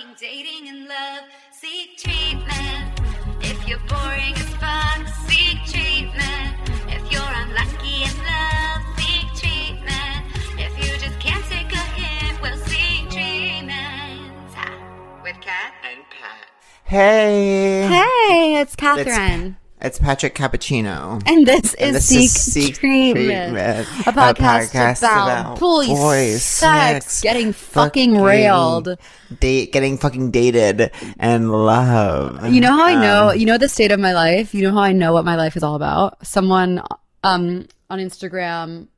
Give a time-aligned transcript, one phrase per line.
[0.00, 1.24] Talking, dating, and love.
[1.52, 3.00] Seek treatment.
[3.42, 6.56] If you're boring as fuck, seek treatment.
[6.88, 10.26] If you're unlucky in love, seek treatment.
[10.58, 14.32] If you just can't take a hint, well, seek treatment.
[14.56, 16.46] Ah, With Kat And Pat.
[16.84, 17.86] Hey.
[17.88, 19.56] Hey, it's It's, Catherine.
[19.56, 21.22] it's Patrick Cappuccino.
[21.26, 26.42] and this And is this Seek, is Seek Treatment, Treatment, a podcast, about, boys, boys,
[26.42, 28.98] sex, sex, getting fucking, railed.
[29.40, 32.52] date, getting fucking dated, and love.
[32.52, 33.28] You know how I know?
[33.30, 34.54] Um, you know the state of my life.
[34.54, 36.26] You know how I know what my life is all about.
[36.26, 36.82] Someone
[37.24, 38.88] um on Instagram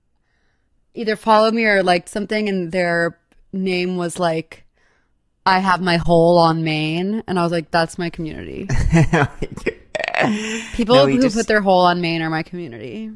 [0.95, 3.19] either followed me or liked something, and their
[3.53, 4.65] name was like,
[5.47, 8.69] "I have my hole on Maine," and I was like, "That's my community."
[10.75, 13.11] People No, who just- put their whole on Maine are my community.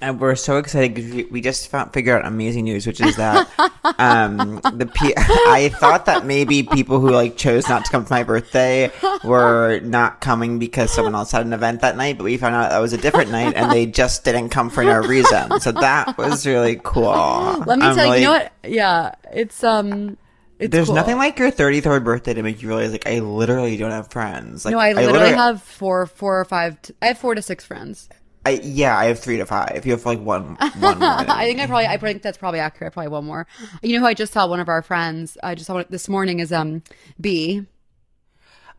[0.00, 3.16] And we're so excited because we, we just found figured out amazing news, which is
[3.16, 3.48] that
[3.98, 8.12] um the P- I thought that maybe people who like chose not to come to
[8.12, 8.92] my birthday
[9.24, 12.70] were not coming because someone else had an event that night, but we found out
[12.70, 15.58] that was a different night and they just didn't come for no reason.
[15.58, 17.64] So that was really cool.
[17.66, 18.52] Let me I'm tell you, you know what?
[18.62, 20.16] Yeah, it's um,
[20.58, 20.96] it's There's cool.
[20.96, 24.64] nothing like your 33rd birthday to make you realize like I literally don't have friends.
[24.64, 26.80] Like No, I literally, have four, four or five.
[26.82, 28.08] T- I have four to six friends.
[28.44, 29.82] I, yeah, I have three to five.
[29.84, 30.98] You have like one, one.
[30.98, 32.92] more I think I probably, I think that's probably accurate.
[32.92, 33.46] Probably one more.
[33.82, 34.46] You know who I just saw?
[34.46, 35.36] One of our friends.
[35.42, 36.82] I just saw one this morning is um
[37.20, 37.66] B.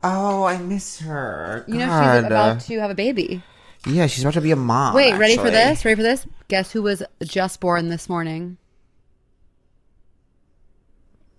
[0.03, 1.65] Oh, I miss her.
[1.67, 3.43] You know she's about to have a baby.
[3.85, 4.95] Yeah, she's about to be a mom.
[4.95, 5.85] Wait, ready for this?
[5.85, 6.25] Ready for this?
[6.49, 8.57] Guess who was just born this morning?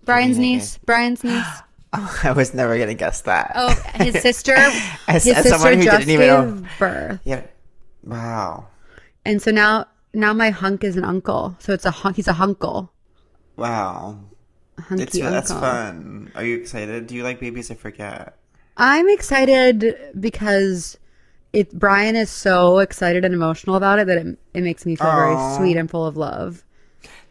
[0.05, 0.77] Brian's niece.
[0.85, 1.45] Brian's niece.
[1.93, 3.51] Oh, I was never gonna guess that.
[3.53, 4.53] Oh, his sister.
[4.55, 7.19] As- his as sister someone who just didn't even know- gave birth.
[7.25, 7.41] Yeah.
[8.05, 8.67] Wow.
[9.25, 11.53] And so now, now my hunk is an uncle.
[11.59, 12.15] So it's a hunk.
[12.15, 12.87] He's a hunkle.
[13.57, 14.19] Wow.
[14.79, 16.31] Hunky It's that's fun.
[16.33, 17.07] Are you excited?
[17.07, 17.69] Do you like babies?
[17.69, 18.37] I forget.
[18.77, 20.97] I'm excited because
[21.51, 21.77] it.
[21.77, 25.55] Brian is so excited and emotional about it that it, it makes me feel very
[25.57, 26.63] sweet and full of love.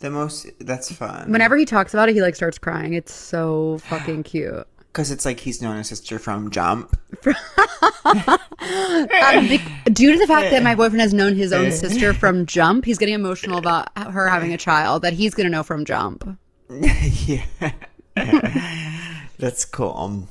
[0.00, 0.46] The most.
[0.58, 1.30] That's fun.
[1.30, 2.94] Whenever he talks about it, he like starts crying.
[2.94, 4.66] It's so fucking cute.
[4.78, 6.96] Because it's like he's known his sister from Jump.
[8.62, 9.48] Um,
[9.92, 12.98] due to the fact that my boyfriend has known his own sister from Jump, he's
[12.98, 16.38] getting emotional about her having a child that he's gonna know from Jump.
[16.70, 17.72] yeah.
[19.38, 20.28] that's cool.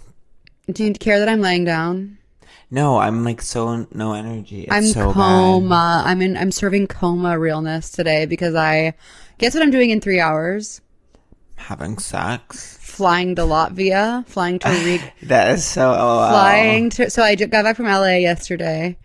[0.72, 2.19] Do you care that I'm laying down?
[2.72, 4.64] No, I'm like so no energy.
[4.64, 5.14] It's I'm so bad.
[5.16, 6.04] coma.
[6.06, 6.38] I'm in.
[6.38, 8.94] I'm serving coma realness today because I.
[9.40, 10.82] Guess what I'm doing in three hours?
[11.56, 12.78] Having sex.
[12.80, 14.26] Flying to Latvia.
[14.28, 15.12] Flying to Riga.
[15.24, 16.30] That is so oh, LOL.
[16.30, 17.10] flying to.
[17.10, 18.98] So I got back from LA yesterday,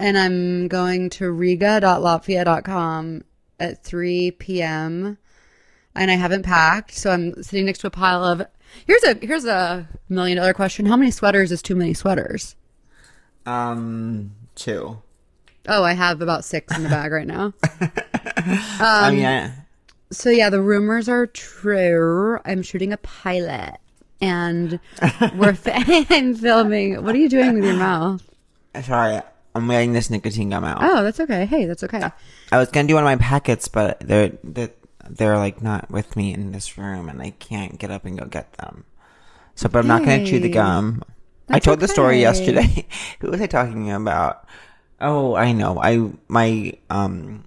[0.00, 3.24] and I'm going to Riga.latvia.com
[3.60, 5.18] at 3 p.m.
[5.94, 8.42] And I haven't packed, so I'm sitting next to a pile of.
[8.86, 10.86] Here's a here's a million dollar question.
[10.86, 12.54] How many sweaters is too many sweaters?
[13.48, 14.98] Um, two.
[15.68, 17.52] Oh, I have about six in the bag right now.
[18.80, 19.52] I mean, I,
[20.10, 22.38] So yeah, the rumors are true.
[22.44, 23.76] I'm shooting a pilot,
[24.20, 24.80] and
[25.36, 27.02] we're fi- I'm filming.
[27.04, 28.22] What are you doing with your mouth?
[28.82, 29.20] sorry,
[29.54, 30.78] I'm wearing this nicotine gum out.
[30.80, 31.44] Oh, that's okay.
[31.46, 32.10] Hey, that's okay.
[32.52, 34.70] I was gonna do one of my packets, but they're they're,
[35.08, 38.24] they're like not with me in this room, and I can't get up and go
[38.26, 38.84] get them.
[39.54, 41.02] So, but I'm not gonna chew the Hey, gum.
[41.50, 42.86] I told the story yesterday.
[43.20, 44.46] Who was I talking about?
[45.00, 45.80] Oh, I know.
[45.80, 47.44] I my um.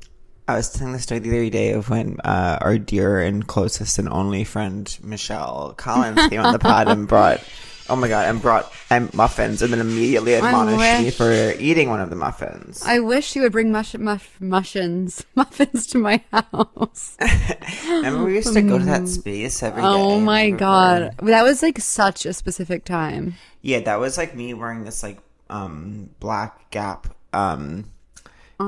[0.48, 3.98] I was telling the story the other day of when uh, our dear and closest
[4.00, 7.42] and only friend Michelle Collins came on the pod and brought,
[7.88, 12.02] oh my god, and brought um, muffins and then immediately admonished me for eating one
[12.02, 12.84] of the muffins.
[12.86, 17.16] I wish you would bring mush, mush, mushins, muffins to my house.
[17.88, 19.88] Remember we used to go to that space every day.
[19.88, 23.36] Oh my god, that was like such a specific time.
[23.61, 25.19] Yeah, that was like me wearing this like
[25.49, 27.85] um black Gap um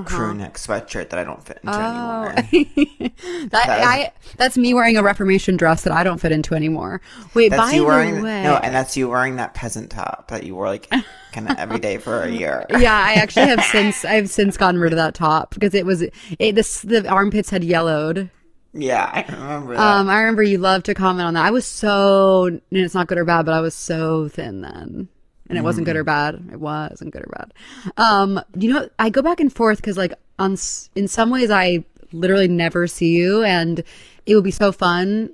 [0.05, 2.25] crew neck sweatshirt that I don't fit into Uh-huh.
[2.25, 3.09] Oh, anymore.
[3.51, 6.99] that, was- I that's me wearing a Reformation dress that I don't fit into anymore.
[7.35, 10.29] Wait, That's by you the wearing way, no, and that's you wearing that peasant top
[10.29, 10.89] that you wore like
[11.31, 12.65] kind of every day for a year.
[12.79, 16.01] yeah, I actually have since I've since gotten rid of that top because it was
[16.01, 18.31] it this the armpits had yellowed.
[18.73, 19.79] Yeah, I remember that.
[19.81, 21.45] Um, I remember you loved to comment on that.
[21.45, 25.07] I was so, and it's not good or bad, but I was so thin then.
[25.49, 26.35] And it wasn't good or bad.
[26.51, 27.53] It wasn't good or bad.
[27.97, 31.51] Um, you know, I go back and forth because, like, on s- in some ways,
[31.51, 33.83] I literally never see you, and
[34.25, 35.29] it would be so fun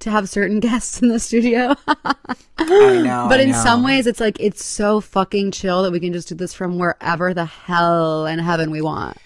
[0.00, 1.76] to have certain guests in the studio.
[2.58, 3.62] I know, but I in know.
[3.62, 6.78] some ways, it's like it's so fucking chill that we can just do this from
[6.78, 9.16] wherever the hell in heaven we want.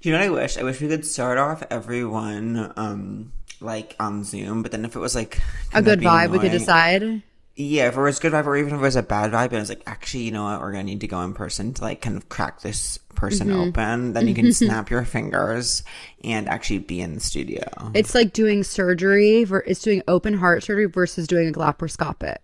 [0.00, 0.56] Do you know what I wish?
[0.58, 5.00] I wish we could start off everyone um like on Zoom, but then if it
[5.00, 5.40] was like
[5.74, 7.22] A good be vibe, we could decide.
[7.60, 9.56] Yeah, if it was good vibe or even if it was a bad vibe, and
[9.56, 11.82] I was like, actually, you know what, we're gonna need to go in person to
[11.82, 13.58] like kind of crack this person Mm-hmm.
[13.70, 14.12] open.
[14.12, 15.82] Then you can snap your fingers
[16.22, 17.64] and actually be in the studio.
[17.94, 19.42] It's like doing surgery.
[19.42, 22.36] ver- It's doing open heart surgery versus doing a laparoscopic.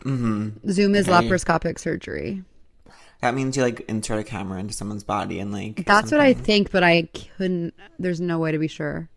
[0.00, 0.70] Mm-hmm.
[0.72, 1.28] Zoom is Okay.
[1.28, 2.42] laparoscopic surgery.
[3.20, 5.84] That means you like insert a camera into someone's body and like.
[5.86, 7.74] That's what I think, but I couldn't.
[7.98, 9.08] There's no way to be sure.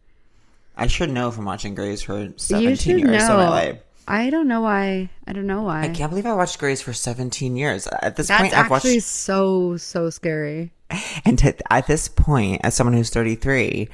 [0.77, 3.79] I should know from watching Grey's for You seventeen should years of my life.
[4.07, 5.09] I don't know why.
[5.27, 5.83] I don't know why.
[5.83, 7.87] I can't believe I watched Grey's for seventeen years.
[8.01, 8.85] At this That's point, I've watched.
[8.85, 10.71] actually so so scary.
[11.25, 13.89] And to, at this point, as someone who's 33,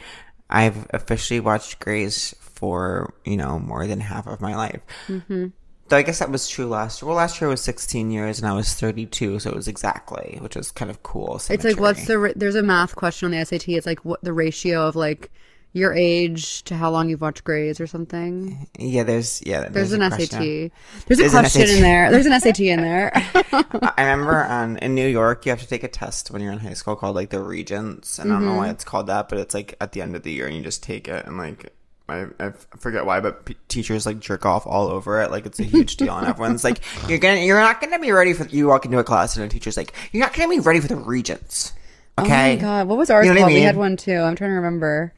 [0.49, 4.79] I've officially watched Grey's for, you know, more than half of my life.
[5.07, 5.47] Mm-hmm.
[5.87, 7.07] Though I guess that was true last year.
[7.07, 10.57] Well, last year was 16 years and I was 32, so it was exactly, which
[10.57, 11.35] is kind of cool.
[11.47, 13.69] It's like what's the ra- there's a math question on the SAT.
[13.69, 15.31] It's like what the ratio of like
[15.73, 18.65] your age to how long you've watched Grey's or something.
[18.79, 20.09] Yeah, there's, yeah, There's, a an.
[20.09, 20.71] SAT.
[21.07, 22.09] There's a There's question in there.
[22.09, 23.11] There's an SAT in there.
[23.53, 26.59] I remember um, in New York, you have to take a test when you're in
[26.59, 28.57] high school called like the Regents, and I don't know Mm-hmm.
[28.57, 30.63] why it's called that, but it's like at the end of the year, and you
[30.63, 31.74] just take it, and like
[32.07, 35.59] I, I forget why, but p- teachers like jerk off all over it, like it's
[35.59, 38.67] a huge deal, and everyone's like, "You're gonna, you're not gonna be ready for." You
[38.67, 40.97] walk into a class, and a teacher's like, "You're not gonna be ready for the
[40.97, 41.73] Regents."
[42.19, 42.53] Okay.
[42.53, 43.53] Oh my god, what was ours You know what I called?
[43.55, 44.17] We had one too.
[44.17, 45.13] I'm trying to remember.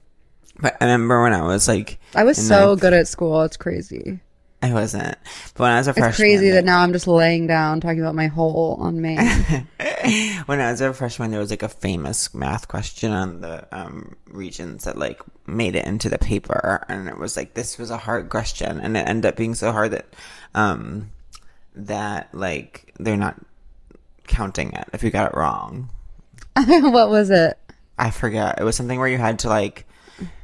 [0.60, 3.42] But I remember when I was like, I was so ninth- good at school.
[3.44, 4.20] It's crazy.
[4.62, 5.16] I wasn't,
[5.54, 8.02] but when I was a freshman, It's crazy that now I'm just laying down talking
[8.02, 9.18] about my hole on Maine.
[10.48, 14.16] when I was a freshman, there was like a famous math question on the um,
[14.26, 17.98] Regents that like made it into the paper, and it was like this was a
[17.98, 20.08] hard question, and it ended up being so hard that
[20.56, 21.12] um,
[21.76, 23.40] that like they're not
[24.28, 25.90] counting it if you got it wrong.
[26.56, 27.58] what was it?
[27.98, 28.60] I forget.
[28.60, 29.87] It was something where you had to like.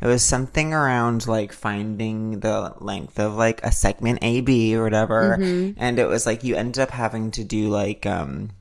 [0.01, 5.33] It was something around like finding the length of like a segment AB or whatever,
[5.33, 8.51] and it was like you ended up having to do like um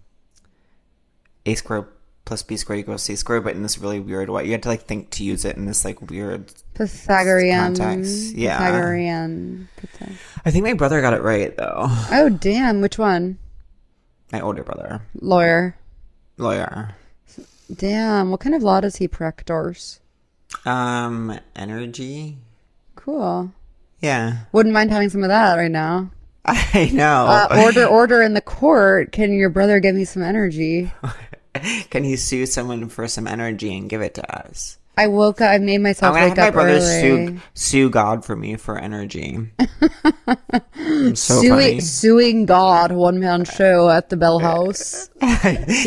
[1.44, 1.86] a squared
[2.24, 4.44] plus b squared equals c squared, but in this really weird way.
[4.44, 6.52] You had to like think to use it in this like weird.
[6.74, 7.58] Pythagorean.
[7.76, 8.58] Context, yeah.
[8.58, 9.68] Pythagorean.
[10.44, 11.86] I think my brother got it right though.
[12.10, 12.80] Oh damn!
[12.80, 13.38] Which one?
[14.32, 15.76] My older brother, Lawyer.
[16.38, 16.94] lawyer.
[17.74, 18.30] Damn.
[18.30, 20.00] What kind of law does he practice?
[20.64, 22.38] Um, energy.
[22.96, 23.52] Cool.
[24.00, 26.10] Yeah, Wouldn't mind having some of that right now.
[26.44, 27.26] I know.
[27.26, 29.12] Uh, order, order in the court.
[29.12, 30.92] Can your brother give me some energy?
[31.90, 34.78] Can you sue someone for some energy and give it to us?
[34.96, 35.50] I woke up.
[35.50, 36.14] I made myself.
[36.14, 37.30] I'm gonna wake have my brother early.
[37.30, 39.50] sue sue God for me for energy.
[41.14, 41.80] So suing, funny.
[41.80, 45.10] suing God, one man show at the Bell House.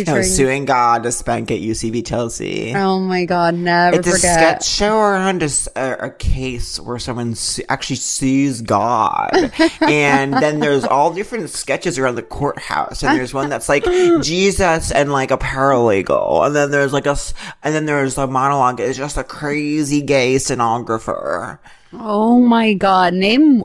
[0.07, 2.73] no, suing God to spank at UCB Chelsea.
[2.75, 3.55] Oh my God!
[3.55, 5.43] Never it's a sketch show around
[5.75, 9.31] a case where someone su- actually sues God,
[9.81, 13.83] and then there's all different sketches around the courthouse, and there's one that's like
[14.21, 17.17] Jesus and like a paralegal, and then there's like a
[17.63, 18.79] and then there's a monologue.
[18.95, 21.59] Just a crazy gay stenographer.
[21.93, 23.13] Oh my God!
[23.13, 23.63] Name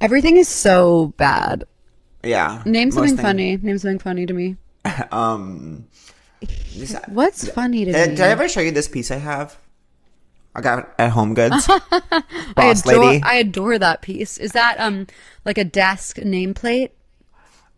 [0.00, 1.64] everything is so bad.
[2.24, 3.56] Yeah, Name something thing- funny.
[3.56, 4.56] Name something funny to me.
[5.12, 5.86] Um,
[6.76, 8.14] this- What's funny to Uh, me?
[8.16, 9.56] did I ever show you this piece I have?
[10.54, 11.66] I got it at Home Goods.
[11.70, 12.22] I
[12.56, 13.22] Boss adore, lady.
[13.22, 14.38] I adore that piece.
[14.38, 15.06] Is that um
[15.44, 16.90] like a desk nameplate?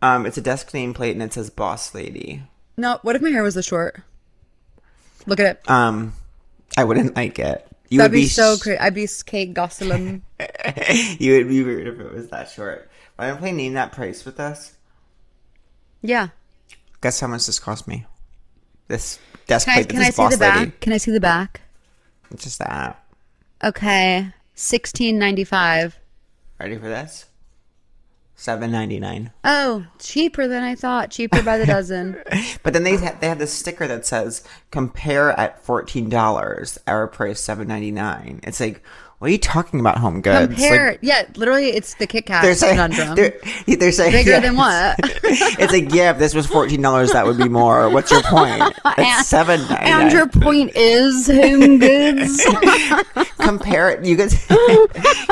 [0.01, 2.41] Um, it's a desk nameplate and it says Boss Lady.
[2.77, 2.97] No.
[3.03, 4.01] What if my hair was this short?
[5.27, 5.69] Look at it.
[5.69, 6.13] Um,
[6.77, 7.67] I wouldn't like it.
[7.89, 8.79] You That'd would be, be, so sh- great.
[8.79, 10.21] I'd be Kate Gosselin.
[11.19, 12.89] you would be weird if it was that short.
[13.17, 14.75] Why don't we Name That Price with us?
[16.01, 16.29] yeah.
[17.01, 18.05] Guess how much this cost me?
[18.87, 19.89] This desk Can I, plate.
[19.89, 20.59] can this I see the back?
[20.59, 20.71] Lady.
[20.81, 21.61] Can I see the back?
[22.29, 23.03] It's just that.
[23.63, 24.31] Okay.
[24.53, 25.97] Sixteen ninety five.
[26.59, 27.25] Ready for this?
[28.41, 29.29] Seven ninety nine.
[29.43, 31.11] Oh, cheaper than I thought.
[31.11, 32.19] Cheaper by the dozen.
[32.63, 36.79] But then they had, they had this sticker that says compare at fourteen dollars.
[36.87, 38.39] Our price seven ninety nine.
[38.41, 38.81] It's like,
[39.21, 39.99] what are you talking about?
[39.99, 40.47] Home Goods.
[40.55, 40.87] Compare.
[40.93, 43.13] Like, yeah, literally, it's the Kit Kat they're saying conundrum.
[43.15, 44.95] they're, they're saying Bigger yeah, than what?
[45.23, 47.87] it's like yeah, if this was fourteen dollars, that would be more.
[47.91, 48.73] What's your point?
[48.97, 50.01] It's seven ninety nine.
[50.05, 52.43] And your point is home goods.
[53.37, 54.03] compare it.
[54.03, 54.43] You guys,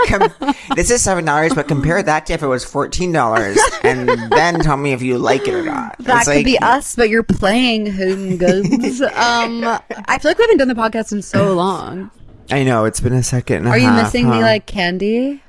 [0.08, 0.34] com-
[0.75, 4.60] this is seven dollars, but compare that to if it was fourteen dollars, and then
[4.60, 5.98] tell me if you like it or not.
[6.01, 9.01] That It's could like- be us, but you're playing home goods.
[9.01, 12.12] um, I feel like we haven't done the podcast in so long.
[12.51, 13.58] I know it's been a second.
[13.58, 15.41] And a Are you half, missing me like candy?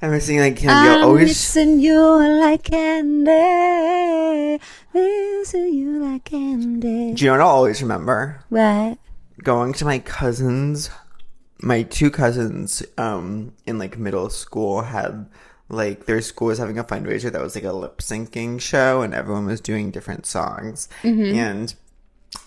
[0.00, 0.90] I'm missing like candy.
[0.90, 1.28] I'm always.
[1.28, 2.00] missing you
[2.40, 3.30] like candy.
[4.92, 7.14] Missing you like candy.
[7.14, 8.44] Do you know what I'll always remember?
[8.48, 8.98] What?
[9.42, 10.90] Going to my cousins.
[11.60, 15.26] My two cousins, um, in like middle school had
[15.68, 19.14] like their school was having a fundraiser that was like a lip syncing show, and
[19.14, 20.88] everyone was doing different songs.
[21.04, 21.36] Mm-hmm.
[21.36, 21.74] And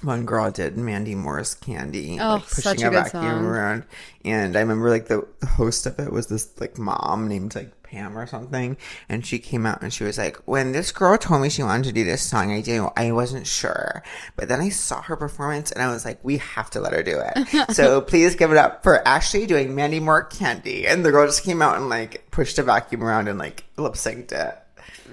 [0.02, 3.46] one girl did Mandy Moore's Candy, Oh, like such a good song.
[3.46, 3.84] around.
[4.24, 7.72] And I remember like the, the host of it was this like mom named like
[7.84, 8.78] Pam or something,
[9.08, 11.86] and she came out and she was like, "When this girl told me she wanted
[11.86, 12.90] to do this song, I do.
[12.98, 14.02] I wasn't sure,
[14.36, 17.04] but then I saw her performance and I was like, we have to let her
[17.04, 17.70] do it.
[17.76, 21.44] so please give it up for Ashley doing Mandy Moore Candy." And the girl just
[21.44, 24.58] came out and like pushed a vacuum around and like lip synced it.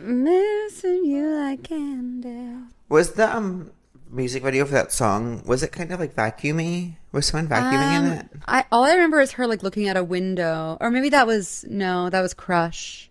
[0.03, 2.57] Missing you like candy.
[2.89, 3.71] Was the um
[4.13, 6.95] music video for that song was it kind of like vacuumy?
[7.13, 8.27] Was someone vacuuming in Um, it?
[8.47, 11.65] I all I remember is her like looking at a window, or maybe that was
[11.69, 13.11] no, that was Crush.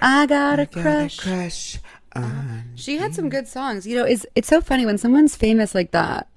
[0.00, 1.16] I got a Got a crush.
[1.18, 1.78] crush
[2.14, 3.86] on She had some good songs.
[3.86, 6.28] You know, it's it's so funny when someone's famous like that.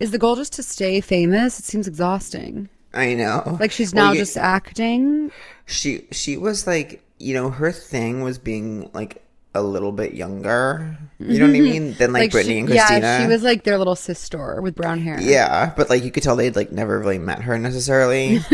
[0.00, 1.58] Is the goal just to stay famous?
[1.58, 2.68] It seems exhausting.
[2.92, 3.56] I know.
[3.60, 5.30] Like she's Well, now you- just acting.
[5.66, 9.22] she she was like you know her thing was being like
[9.56, 10.98] a little bit younger.
[11.18, 11.94] You know what I mean?
[11.94, 13.00] Than like, Britney she, and Christina.
[13.00, 15.18] Yeah, she was like their little sister with brown hair.
[15.20, 18.40] Yeah, but like you could tell they'd like never really met her necessarily.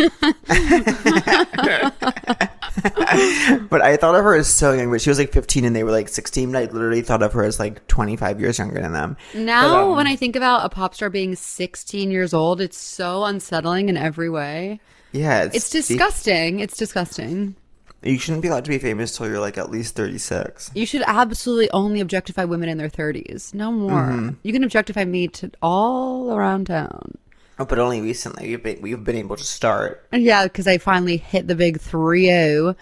[3.69, 5.83] but I thought of her as so young, but she was like 15 and they
[5.83, 6.55] were like 16.
[6.55, 9.17] I literally thought of her as like 25 years younger than them.
[9.35, 12.79] Now, But, um, when I think about a pop star being 16 years old, it's
[12.79, 14.81] so unsettling in every way.
[15.13, 16.61] Yeah, It's disgusting.
[16.61, 17.57] It's disgusting.
[18.03, 20.73] You shouldn't be allowed to be famous till you're like at least 36.
[20.75, 23.55] You should absolutely only objectify women in their 30s.
[23.55, 24.03] No more.
[24.03, 24.31] Mm-hmm.
[24.43, 27.17] You can objectify me to all around town.
[27.59, 30.07] Oh, but only recently we've been, we've been able to start.
[30.13, 32.75] Yeah, because I finally hit the big 3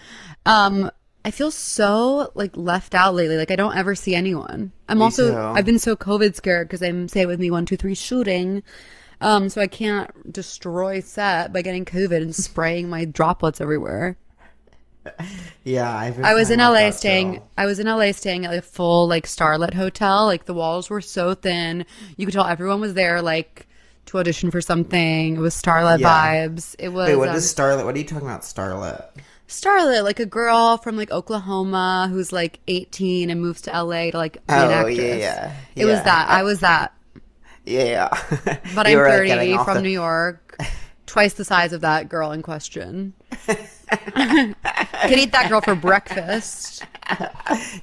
[0.45, 0.91] Um,
[1.23, 3.37] I feel so like left out lately.
[3.37, 4.71] Like I don't ever see anyone.
[4.89, 5.37] I'm also too.
[5.37, 8.63] I've been so COVID scared because I'm say it with me one two three shooting.
[9.19, 14.17] Um, so I can't destroy set by getting COVID and spraying my droplets everywhere.
[15.63, 15.91] Yeah,
[16.23, 17.41] I was in LA staying.
[17.57, 20.25] I was in LA staying at a full like starlit hotel.
[20.25, 21.85] Like the walls were so thin,
[22.17, 23.67] you could tell everyone was there like
[24.07, 25.35] to audition for something.
[25.35, 26.47] It was starlit Yeah.
[26.47, 26.75] vibes.
[26.79, 27.85] It was Wait, what um, is Starlet?
[27.85, 29.05] What are you talking about, Starlet?
[29.47, 34.17] starlit, like a girl from like Oklahoma who's like 18 and moves to LA to
[34.17, 34.97] like be an Oh, actress.
[34.97, 35.55] yeah, yeah.
[35.75, 36.29] It was that.
[36.29, 36.93] I was that.
[37.65, 38.07] Yeah.
[38.75, 40.57] But I'm were, like, 30 from the- New York,
[41.05, 43.13] twice the size of that girl in question.
[44.15, 46.83] Could eat that girl for breakfast.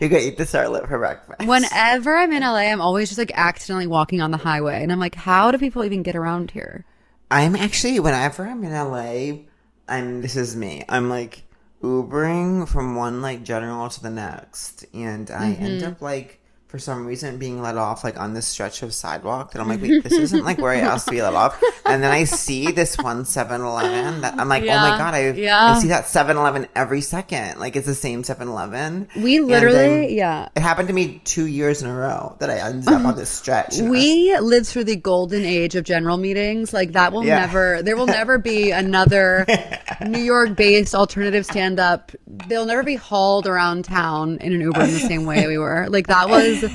[0.01, 1.47] You could eat the Starlet for breakfast.
[1.47, 5.01] Whenever I'm in LA, I'm always just like accidentally walking on the highway, and I'm
[5.01, 6.87] like, how do people even get around here?
[7.31, 9.45] I'm actually whenever I'm in LA,
[9.89, 10.85] I'm this is me.
[10.89, 11.45] I'm like
[11.83, 15.93] Ubering from one like general to the next, and I end Mm-hmm.
[15.93, 19.61] up like for some reason being let off like on this stretch of sidewalk that
[19.61, 21.59] I'm like, wait, this isn't like where I asked to be let off.
[21.87, 25.73] And then I see this one 7-Eleven that I'm like, oh my god, I, yeah.
[25.75, 27.59] I see that 7-Eleven every second.
[27.59, 29.09] Like it's the same 7-Eleven.
[29.17, 30.51] We literally, yeah.
[30.55, 33.31] It happened to me two years in a row that I ended up on this
[33.31, 33.81] stretch.
[33.81, 36.75] Um, we lived through the golden age of general meetings.
[36.75, 37.41] Like that will Yeah.
[37.41, 39.47] never, there will never be another
[40.07, 42.13] New York based alternative stand up.
[42.27, 45.87] They'll never be hauled around town in an Uber in the same way we were.
[45.89, 46.58] Like that was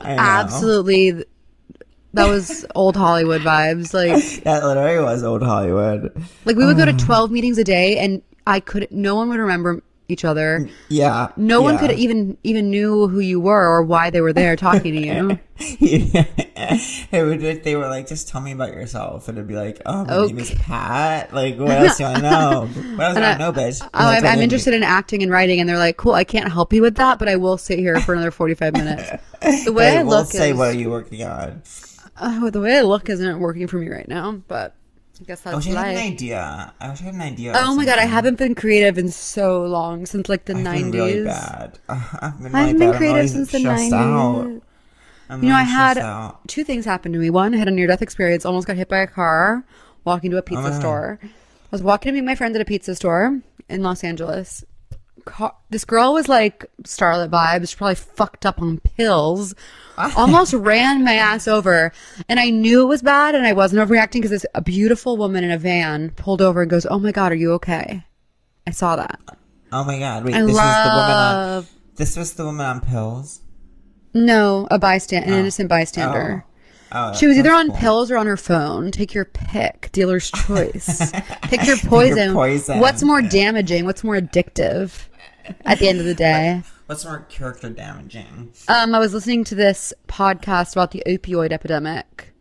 [0.00, 0.16] Know.
[0.18, 1.24] absolutely,
[2.12, 3.92] that was old Hollywood vibes.
[3.94, 6.12] Like, That literally was old Hollywood.
[6.44, 6.96] like we would go Mm.
[6.98, 10.68] to 12 meetings a day and I could, no one would remember each other.
[10.88, 11.32] Yeah.
[11.36, 14.94] No one could even, even knew who you were or why they were there talking
[14.94, 15.38] to you.
[15.58, 19.80] it would like, they were like, just tell me about yourself, and it'd be like,
[19.86, 21.32] oh, my name is Pat.
[21.32, 22.66] Like, what else do I know?
[22.96, 23.82] What else do I know, bitch?
[23.82, 26.72] Oh, I'm, I'm interested in acting and writing, and they're like, "Cool, I can't help
[26.72, 29.10] you with that, but I will sit here for another 45 minutes."
[29.64, 31.62] The way I I look say, is, what are you working on?
[32.20, 34.74] oh, the way I look isn't working for me right now, but
[35.20, 36.74] I guess I that's wish I had an idea.
[36.78, 37.52] I wish I had an idea.
[37.56, 40.92] Oh my god, I haven't been creative in so long since like the I've 90s.
[40.92, 41.78] really bad.
[41.88, 43.92] I've been, I really haven't been creative since the 90s.
[43.92, 44.62] out.
[45.28, 46.46] I'm You know, I had out.
[46.48, 47.30] two things happen to me.
[47.30, 49.64] One, I had a near death experience, almost got hit by a car
[50.04, 50.78] walking to a oh, pizza wow.
[50.78, 51.18] store.
[51.22, 51.28] I
[51.70, 54.64] was walking to meet my friend at a pizza store in Los Angeles.
[55.26, 59.54] Car- this girl was like starlet vibes, probably fucked up on pills.
[59.98, 60.12] Ah.
[60.16, 61.92] Almost ran my ass over,
[62.28, 65.44] and I knew it was bad, and I wasn't overreacting because this a beautiful woman
[65.44, 68.04] in a van pulled over and goes, "Oh my god, are you okay?"
[68.66, 69.20] I saw that.
[69.72, 70.24] Oh my god!
[70.24, 71.66] Wait, I this was the woman on.
[71.96, 73.40] This was the woman on pills.
[74.14, 75.38] no a bystander, an oh.
[75.38, 76.44] innocent bystander.
[76.92, 77.76] Oh, oh She was either on cool.
[77.76, 78.90] pills or on her phone.
[78.90, 79.90] Take your pick.
[79.92, 81.10] Dealer's choice.
[81.42, 82.32] Pick your poison.
[82.32, 82.80] poison.
[82.80, 83.86] What's more damaging?
[83.86, 85.08] What's more addictive?
[85.64, 88.52] At the end of the day, What's more character damaging?
[88.68, 92.32] um, I was listening to this podcast about the opioid epidemic.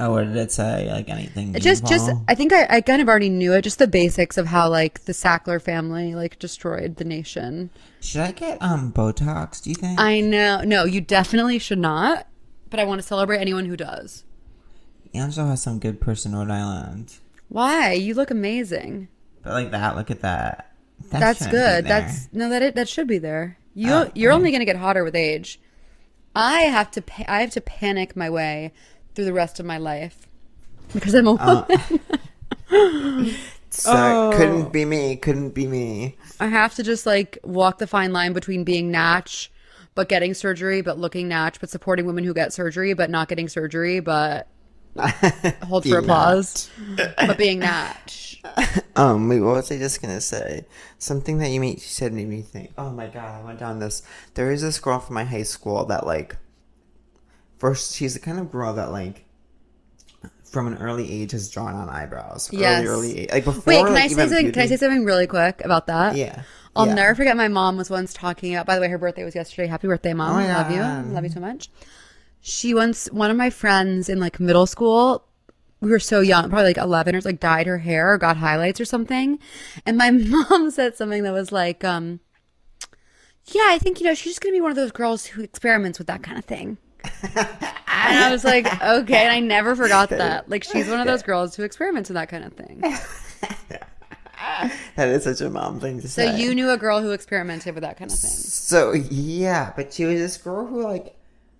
[0.00, 0.88] Oh, what did it say?
[0.88, 1.56] Like anything?
[1.56, 2.08] It just, just.
[2.28, 3.62] I think I, I kind of already knew it.
[3.62, 7.70] Just the basics of how like the Sackler family like destroyed the nation.
[8.00, 9.60] Should I get um Botox?
[9.60, 9.98] Do you think?
[9.98, 10.60] I know.
[10.60, 12.28] No, you definitely should not.
[12.70, 14.24] But I want to celebrate anyone who does.
[15.14, 17.14] Angelo has some good person in Rhode Island.
[17.48, 17.92] Why?
[17.94, 19.08] You look amazing.
[19.42, 20.67] But like that, look at that.
[21.10, 21.84] That That's good.
[21.86, 23.58] That's no that it, that should be there.
[23.74, 25.60] You Oh, you're only going to get hotter with age.
[26.34, 28.72] I have to pa- I have to panic my way
[29.14, 30.26] through the rest of my life
[30.92, 31.66] because I'm a Uh.
[33.70, 34.32] So Oh.
[34.34, 35.16] couldn't be me.
[35.16, 36.16] Couldn't be me.
[36.40, 39.50] I have to just like walk the fine line between being natch
[39.94, 43.48] but getting surgery but looking natch but supporting women who get surgery but not getting
[43.48, 44.48] surgery but
[45.64, 46.70] hold for applause
[47.16, 48.27] but being natch.
[48.96, 50.66] Um, wait, what was I just gonna say?
[50.98, 52.72] Something that you made, you said made me think.
[52.76, 54.02] Oh my god, I went down this.
[54.34, 56.36] There is this girl from my high school that like,
[57.58, 59.24] first she's the kind of girl that like,
[60.42, 62.50] from an early age has drawn on eyebrows.
[62.52, 62.84] Yes.
[62.84, 63.30] Early, early age.
[63.30, 63.62] Like before.
[63.66, 64.52] Wait, can like, I say something?
[64.52, 66.16] Can I say something really quick about that?
[66.16, 66.42] Yeah.
[66.74, 66.94] I'll Yeah.
[66.94, 67.36] never forget.
[67.36, 68.66] My mom was once talking about.
[68.66, 69.68] By the way, her birthday was yesterday.
[69.68, 70.34] Happy birthday, mom!
[70.34, 71.12] Oh I love you.
[71.14, 71.70] Love you so much.
[72.40, 75.24] She once one of my friends in like middle school.
[75.80, 78.80] We were so young, probably like eleven, or like dyed her hair or got highlights
[78.80, 79.38] or something.
[79.86, 80.10] And my
[80.50, 82.20] mom said something that was like, um,
[83.46, 85.98] "Yeah, I think you know she's just gonna be one of those girls who experiments
[85.98, 86.78] with that kind of thing."
[87.22, 90.48] and I was like, "Okay," and I never forgot that.
[90.48, 92.82] Like she's one of those girls who experiments with that kind of thing.
[94.96, 96.30] That is such a mom thing to So say.
[96.30, 98.30] So you knew a girl who experimented with that kind of thing.
[98.30, 101.14] So yeah, but she was this girl who like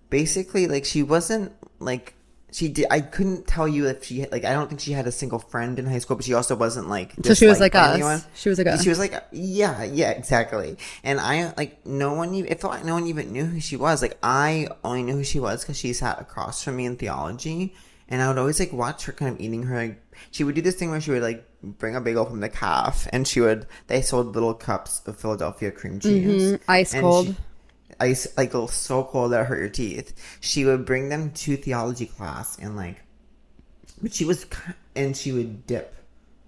[0.09, 2.13] basically like she wasn't like
[2.51, 5.11] she did I couldn't tell you if she like I don't think she had a
[5.11, 7.93] single friend in high school, but she also wasn't like So she was like us.
[7.95, 8.21] anyone.
[8.35, 8.83] She was like us.
[8.83, 10.77] She was like yeah, yeah, exactly.
[11.03, 13.75] And I like no one even it felt like no one even knew who she
[13.77, 14.01] was.
[14.01, 17.75] Like I only knew who she was because she sat across from me in theology.
[18.11, 20.61] And I would always like watch her kind of eating her like she would do
[20.61, 23.67] this thing where she would like bring a bagel from the calf and she would
[23.87, 26.53] they sold little cups of Philadelphia cream cheese.
[26.53, 26.71] Mm-hmm.
[26.71, 27.27] Ice And cold.
[27.27, 27.35] she-
[27.99, 30.13] ice like so cold that it hurt your teeth.
[30.39, 33.01] She would bring them to theology class and like,
[34.01, 34.45] but she was
[34.95, 35.95] and she would dip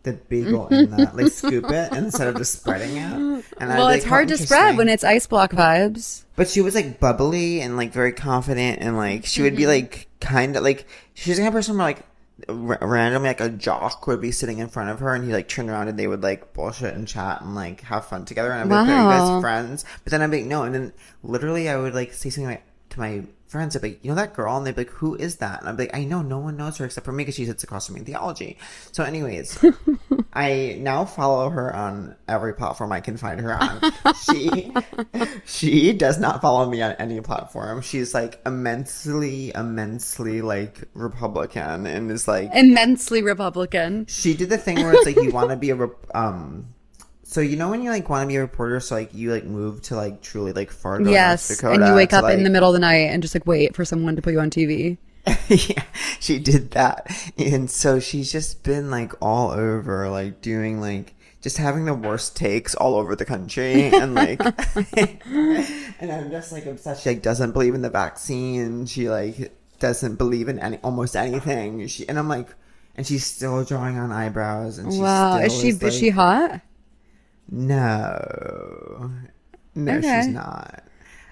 [0.04, 3.46] the bagel in that, like scoop it instead of just spreading it.
[3.60, 6.24] And Well, be it's hard to spread when it's ice block vibes.
[6.36, 9.70] But she was like bubbly and like very confident and like she would be Mm-hmm.
[9.72, 12.04] like kind of like she's the kind of person where like
[12.50, 15.48] r- randomly like a jock would be sitting in front of her and he like
[15.48, 18.62] turn around and they would like bullshit and chat and like have fun together and
[18.62, 19.36] I'd be like, are you Wow.
[19.36, 19.86] guys friends?
[20.04, 20.64] But then I'd be like, no.
[20.64, 24.00] And then literally I would like say something like to my friends, I'd be like,
[24.06, 24.56] you know that girl?
[24.56, 25.60] And they'd be like, who is that?
[25.60, 27.46] And I'd be like, I know no one knows her except for me because she
[27.46, 28.58] sits across from me in theology.
[28.94, 29.60] So anyways,
[30.34, 33.92] I now follow her on every platform I can find her on.
[34.22, 34.72] She
[35.46, 37.82] she does not follow me on any platform.
[37.82, 44.06] She's like immensely, immensely like Republican and is like Immensely Republican.
[44.08, 46.74] she did the thing where it's like you want to be a um.
[47.32, 49.46] So you know when you like want to be a reporter, so like you like
[49.46, 51.48] move to like truly like Fargo, North Yes.
[51.48, 53.48] Dakota, And you wake to, up in the middle of the night and just like
[53.48, 54.98] wait for someone to put you on TV.
[55.48, 55.84] yeah,
[56.20, 57.10] she did that.
[57.38, 62.36] And so she's just been like all over, like doing like just having the worst
[62.36, 63.84] takes all over the country.
[63.86, 64.42] And like,
[66.02, 67.04] and I'm just like obsessed.
[67.04, 68.86] She like doesn't believe in the vaccine.
[68.88, 71.88] She like doesn't believe in any, almost anything.
[71.88, 72.50] She, and I'm like,
[72.98, 74.80] and she's still drawing on eyebrows.
[74.80, 75.38] And wow.
[75.38, 76.60] still Is she is, is she hot?
[77.52, 79.12] No.
[79.76, 80.22] No, Okay.
[80.22, 80.84] she's not.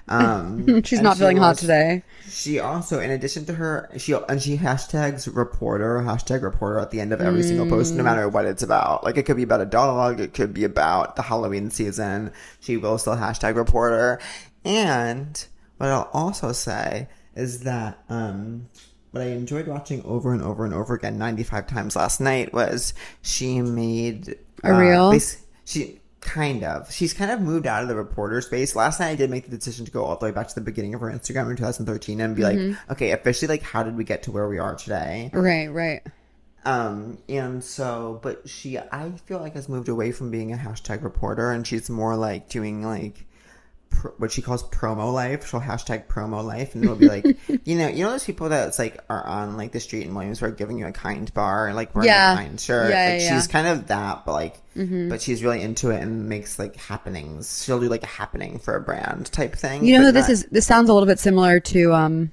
[0.08, 2.03] Um, She's not she feeling hot was- today.
[2.27, 6.99] she also, in addition to her, she and she hashtags reporter, hashtag reporter at the
[6.99, 7.97] end of every single post, Mm.
[7.97, 9.03] no matter what it's about.
[9.03, 12.32] Like it could be about a dog, it could be about the Halloween season.
[12.60, 14.19] She will still hashtag reporter.
[14.65, 15.45] And
[15.77, 18.67] what I'll also say is that um,
[19.12, 22.51] what I enjoyed watching over and over and over again, ninety five times last night,
[22.51, 25.12] was she made A reel?
[25.12, 29.10] bas- she kind of she's kind of moved out of the reporter space last night
[29.12, 30.99] i did make the decision to go all the way back to the beginning of
[30.99, 32.69] her instagram in 2013 and be Mm-hmm.
[32.71, 36.01] like okay officially like how did we get to where we are today Right, right.
[36.65, 41.03] um and so but she i feel like has moved away from being a hashtag
[41.03, 43.25] reporter and she's more like doing like
[43.89, 47.25] pr- what she calls promo life she'll hashtag promo life and it'll be like
[47.65, 50.13] you know you know those people that it's like are on like the street in
[50.13, 52.34] williamsburg giving you a kind bar like wearing Yeah.
[52.34, 55.62] a kind shirt Yeah, like yeah, she's kind of that but like but she's really
[55.62, 59.56] into it and makes like happenings she'll do like a happening for a brand type
[59.56, 62.32] thing You know this not- is this sounds a little bit similar to um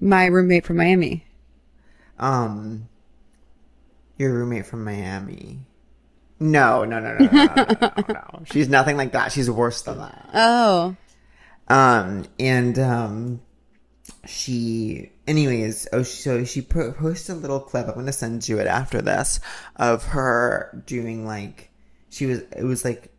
[0.00, 1.24] my roommate from Miami.
[2.18, 2.88] Um,
[4.18, 5.60] your roommate from Miami.
[6.40, 8.42] No, no, no, no, no, no, no, no, no.
[8.52, 9.32] She's nothing like that.
[9.32, 10.30] She's worse than that.
[10.34, 10.96] Oh.
[11.68, 13.40] Um, and um,
[14.26, 17.86] she, anyways, oh, so she po- posted a little clip.
[17.88, 19.40] I'm gonna send you it after this
[19.76, 21.70] of her doing like
[22.10, 22.40] she was.
[22.56, 23.13] It was like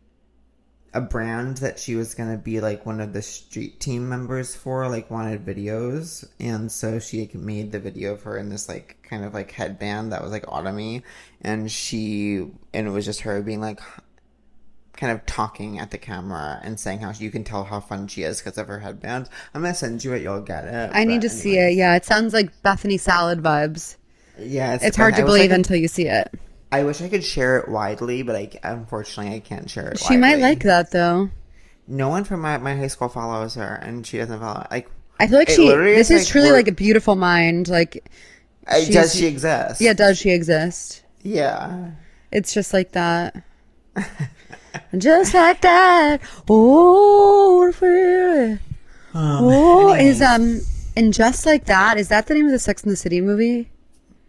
[0.94, 4.88] a brand that she was gonna be like one of the street team members for,
[4.88, 8.96] like wanted videos, and so she like, made the video of her in this like
[9.02, 11.02] kind of like headband that was like autumny,
[11.42, 13.80] and she and it was just her being like
[14.96, 18.22] kind of talking at the camera and saying how you can tell how fun she
[18.22, 19.28] is because of her headband.
[19.52, 20.22] I'm gonna send you it.
[20.22, 20.90] You'll get it.
[20.94, 21.74] I need to see it.
[21.74, 23.96] Yeah, it sounds like Bethany salad vibes.
[24.38, 26.32] Yeah, It's hard to I wish I believe could- until you see it.
[26.72, 29.98] I wish I could share it widely, but I unfortunately I can't share it.
[29.98, 31.30] She might like that though.
[31.88, 34.66] No one from my, my high school follows her, and she doesn't follow.
[34.70, 35.68] Like, I feel like she.
[35.68, 37.68] This is is like truly like a beautiful mind.
[37.68, 38.08] Like,
[38.66, 39.80] uh, does she exist?
[39.80, 41.02] yeah, does she exist?
[41.22, 41.92] Yeah.
[42.32, 43.44] It's just like that.
[44.98, 46.20] just like that.
[46.48, 48.58] Oh, feel it.
[49.14, 50.60] Oh, is um,
[50.96, 51.98] and just like that.
[51.98, 53.70] Is that the name of the Sex and the City movie?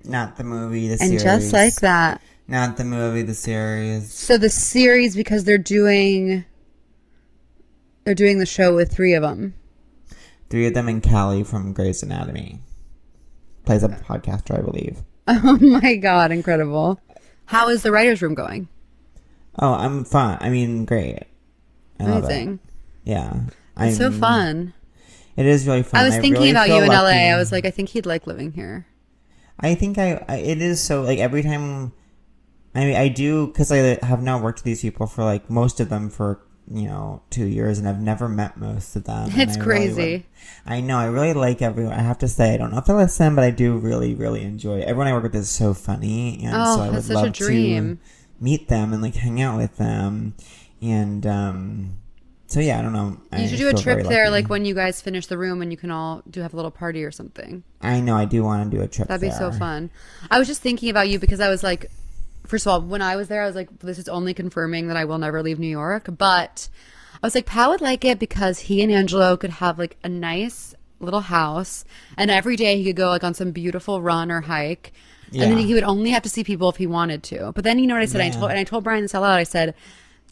[0.08, 1.12] Not the movie, the series.
[1.12, 1.41] And series.
[1.43, 2.22] just like that.
[2.48, 4.12] Not the movie, the series.
[4.12, 6.46] So the series because they're doing.
[8.06, 9.54] They're doing the show with three of them.
[10.50, 12.62] Three of them and Callie from Grey's Anatomy.
[13.65, 15.04] Plays a podcaster, I believe.
[15.30, 17.02] Oh my god, incredible!
[17.48, 18.70] How is the writers' room going?
[19.60, 20.38] Oh, I'm fun.
[20.39, 21.24] I mean, great.
[22.00, 22.04] I.
[22.06, 22.60] Amazing.
[23.04, 23.41] Yeah.
[23.78, 24.74] It's so I'm- fun.
[25.36, 26.00] It is really fun.
[26.00, 26.88] I was thinking really about you in.
[26.88, 27.30] LA.
[27.30, 28.88] I was like, I think he'd like living here.
[29.60, 31.91] I think I, I it is so like every time
[32.76, 35.80] I mean I do cuz I have now worked with these people for like most
[35.80, 36.39] of them for
[36.70, 39.30] you know 2 years and I've never met most of them.
[39.34, 40.12] It's I crazy.
[40.17, 40.24] would-
[40.65, 41.93] I know I really like everyone.
[41.93, 44.43] I have to say I don't know if they listen but I do really really
[44.43, 44.82] enjoy.
[44.82, 47.98] Everyone I work with is so funny and Oh, so I would love dream.
[47.98, 50.36] to meet them and like hang out with them
[50.82, 51.93] and um
[52.47, 53.17] so yeah, I don't know.
[53.31, 54.43] I You should do a trip there, lucky.
[54.43, 56.71] like when you guys finish the room and you can all do have a little
[56.71, 57.63] party or something.
[57.81, 59.91] I know I do want to do a trip That'd be so fun.
[60.31, 61.91] I was just thinking about you because I was like,
[62.45, 64.97] first of all, when I was there, I was like, this is only confirming that
[64.97, 66.10] I will never leave New York.
[66.17, 66.69] But
[67.21, 70.10] I was like, Pat would like it because he and Angelo could have like a
[70.10, 71.86] nice little house,
[72.17, 74.93] and every day he could go like on some beautiful run or hike.
[75.33, 77.51] And then he would only have to see people if he wanted to.
[77.51, 78.21] But then you know what I said?
[78.21, 79.38] I told and I told Brian this out loud.
[79.38, 79.75] I said,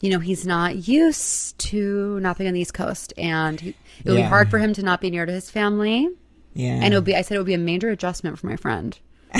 [0.00, 3.76] you know, he's not used to not being on the East Coast, and he, it
[4.10, 6.08] would be hard for him to not be near to his family.
[6.54, 6.78] Yeah.
[6.82, 8.98] And it would be, I said it would be a major adjustment for my friend.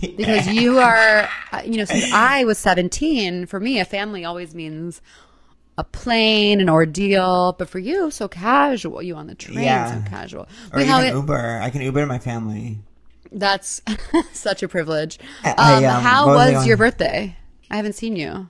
[0.00, 4.54] because you are, uh, you know, since I was 17, for me, a family always
[4.54, 5.00] means
[5.78, 7.54] a plane, an ordeal.
[7.58, 9.02] But for you, so casual.
[9.02, 10.02] You on the train, Yeah.
[10.04, 10.42] so casual.
[10.72, 11.60] or Wait, even it- Uber.
[11.62, 12.78] I can Uber to my family.
[13.32, 13.80] that's
[14.32, 15.18] such a privilege.
[15.44, 17.36] I- Um, I, um, how was your birthday?
[17.70, 18.48] I haven't seen you.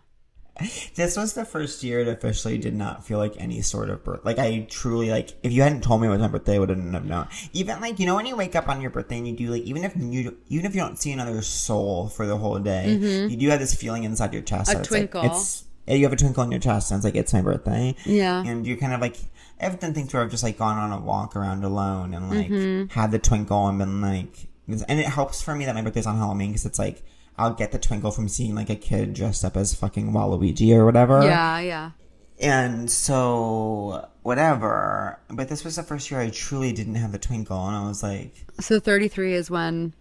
[0.94, 4.24] This was the first year it officially did not feel like any sort of birth.
[4.24, 5.30] Like I truly like.
[5.42, 7.28] If you hadn't told me it was my birthday, I wouldn't have known.
[7.52, 9.62] Even like you know when you wake up on your birthday and you do like
[9.62, 13.36] even if you even if you don't see another soul for the whole day, you
[13.36, 14.70] do have this feeling inside your chest.
[14.70, 14.76] Mm-hmm.
[14.76, 15.30] A that it's like- twinkle.
[15.36, 17.96] it's yeah, you have a twinkle in your chest, and it's like it's my birthday.
[18.04, 18.44] Yeah.
[18.44, 19.16] and you're kind of like.
[19.62, 22.48] I've done things where I've just like gone on a walk around alone and like
[22.48, 22.98] Mm-hmm.
[22.98, 24.46] had the twinkle and been like,
[24.88, 27.02] and it helps for me that my birthday's on Halloween because it's like
[27.40, 30.84] I'll get the twinkle from seeing like a kid dressed up as fucking Waluigi or
[30.84, 31.22] whatever.
[31.24, 31.90] Yeah, yeah.
[32.38, 35.18] And so, whatever.
[35.28, 38.02] But this was the first year I truly didn't have the twinkle, and I was
[38.02, 39.94] like, So 33 is when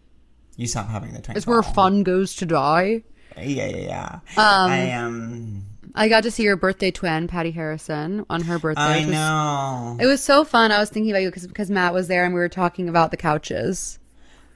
[0.57, 3.03] "You stop having the twinkle." it's where fun goes to die.
[3.37, 4.19] Yeah, yeah, yeah.
[4.37, 5.63] I um,
[5.95, 8.81] I got to see your birthday twin, Patty Harrison, on her birthday.
[8.81, 9.97] I was- know.
[9.99, 10.73] It was so fun.
[10.73, 13.11] I was thinking about you because because Matt was there and we were talking about
[13.11, 13.97] the couches.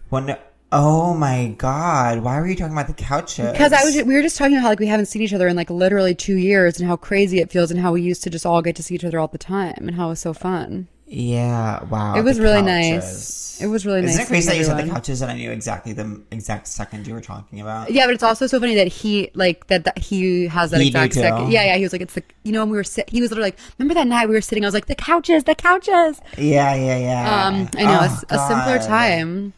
[0.09, 0.35] When
[0.73, 3.51] oh my god, why were you talking about the couches?
[3.51, 5.47] Because I was we were just talking about how like we haven't seen each other
[5.47, 8.29] in like literally two years and how crazy it feels and how we used to
[8.29, 10.33] just all get to see each other all the time and how it was so
[10.33, 10.87] fun.
[11.05, 12.15] Yeah, wow.
[12.15, 12.65] It was really couches.
[12.65, 13.61] nice.
[13.61, 14.11] It was really nice.
[14.11, 17.05] Isn't it crazy that you said the couches and I knew exactly the exact second
[17.05, 17.91] you were talking about?
[17.91, 20.87] Yeah, but it's also so funny that he like that, that he has that He
[20.87, 21.51] exact second.
[21.51, 21.75] Yeah, yeah.
[21.77, 23.59] He was like, it's the you know when we were sit- he was literally like,
[23.77, 24.63] remember that night we were sitting?
[24.65, 26.19] I was like, the couches, the couches.
[26.35, 27.45] Yeah, yeah, yeah.
[27.45, 29.53] Um, I know Oh, it's a simpler time.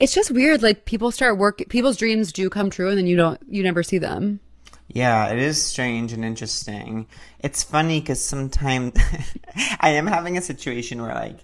[0.00, 0.62] It's just weird.
[0.62, 3.82] Like people start work, people's dreams do come true, and then you don't, you never
[3.82, 4.40] see them.
[4.88, 7.06] Yeah, it is strange and interesting.
[7.40, 8.92] It's funny because sometimes
[9.80, 11.38] I am having a situation where like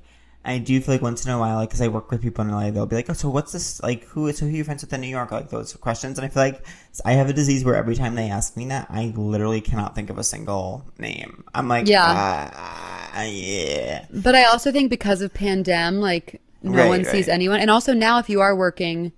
[0.44, 2.50] I do feel like once in a while, like because I work with people in
[2.50, 3.80] LA, they'll be like, "Oh, so what's this?
[3.82, 6.18] Like, who is so who are you friends with in New York?" Like those questions,
[6.18, 6.64] and I feel like
[7.04, 10.10] I have a disease where every time they ask me that, I literally cannot think
[10.10, 11.44] of a single name.
[11.54, 12.50] I'm like, Yeah.
[13.16, 17.34] uh, yeah, But I also think because of pandem, like no Right, one sees right.
[17.34, 19.12] anyone, and also now if you are working,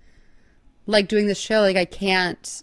[0.87, 2.63] like doing this show, like I can't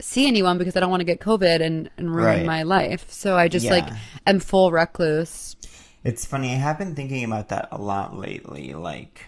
[0.00, 2.46] see anyone because I don't want to get COVID and, and ruin Right.
[2.46, 3.10] my life.
[3.10, 3.88] So I just like
[4.26, 5.56] am full recluse.
[6.04, 6.52] It's funny.
[6.52, 8.74] I have been thinking about that a lot lately.
[8.74, 9.22] Like,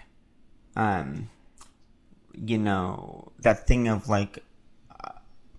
[0.77, 1.29] um,
[2.35, 4.45] you know, that thing of like,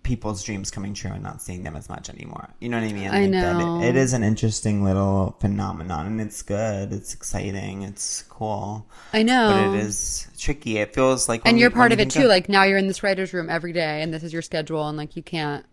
[0.10, 2.50] people's dreams coming true and not seeing them as much anymore.
[2.60, 3.10] You know what I mean?
[3.10, 3.80] I Like, that know.
[3.82, 6.91] It, it is an interesting little phenomenon, and it's good.
[6.91, 7.84] It's exciting.
[7.84, 8.88] It's cool.
[9.13, 9.50] I know.
[9.54, 10.78] But it is tricky.
[10.80, 12.26] It feels like, and you- you're part of it too.
[12.28, 14.98] Like now you're in this writer's room every day and this is your schedule and
[14.98, 15.63] like you can't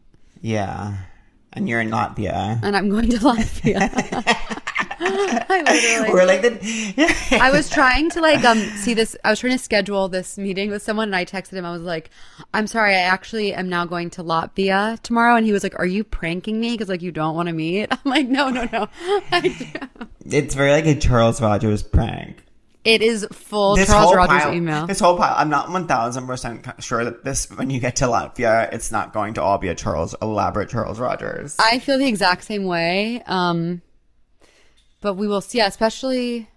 [0.42, 0.98] yeah,
[1.54, 2.60] and you're in Latvia.
[2.62, 3.88] and I'm going to Latvia.
[5.00, 7.38] I literally We're like the.
[7.40, 9.16] I was trying to like um see this.
[9.24, 11.64] I was trying to schedule this meeting with someone, and I texted him.
[11.64, 12.10] I was like,
[12.54, 15.86] "I'm sorry, I actually am now going to Latvia tomorrow." And he was like, "Are
[15.86, 16.72] you pranking me?
[16.72, 18.88] Because like you don't want to meet?" I'm like, "No, no, no."
[20.24, 22.42] it's very like a Charles Rogers prank.
[22.84, 24.86] it is full This Charles Rogers pile, email.
[24.86, 25.34] This whole pile.
[25.36, 29.12] I'm not one thousand percent sure that this when you get to Latvia, it's not
[29.12, 31.56] going to all be a Charles elaborate Charles Rogers.
[31.58, 33.22] I feel the exact same way.
[33.26, 33.82] Um,
[35.06, 35.58] but we will see.
[35.58, 36.48] Yeah, especially.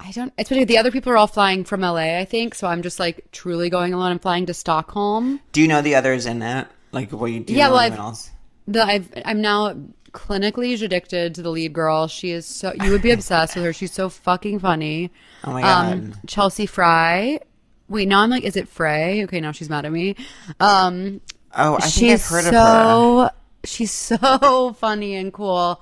[0.00, 0.32] I don't.
[0.38, 2.18] Especially the other people are all flying from LA.
[2.18, 2.66] I think so.
[2.66, 4.10] I'm just like truly going alone.
[4.12, 5.40] I'm flying to Stockholm.
[5.52, 6.66] do you know the others in it?
[6.90, 7.52] Like, what you do?
[7.52, 8.30] You Yeah, know well, anyone I've- else?
[8.66, 9.76] the I've, I'm now
[10.12, 12.06] clinically addicted to the lead girl.
[12.08, 13.72] She is so you would be obsessed with her.
[13.72, 15.10] She's so fucking funny.
[15.44, 15.92] Oh my god.
[15.92, 17.40] Um, Chelsea Fry.
[17.88, 19.22] Wait, now I'm like, is it Frey?
[19.24, 20.16] Okay, now she's mad at me.
[20.60, 21.20] Um,
[21.54, 23.30] oh, I think I've she's heard of her.
[23.64, 25.80] she's so funny and cool,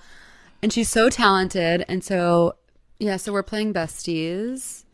[0.62, 1.84] and she's so talented.
[1.88, 2.56] And so
[2.98, 4.84] yeah, so we're playing besties.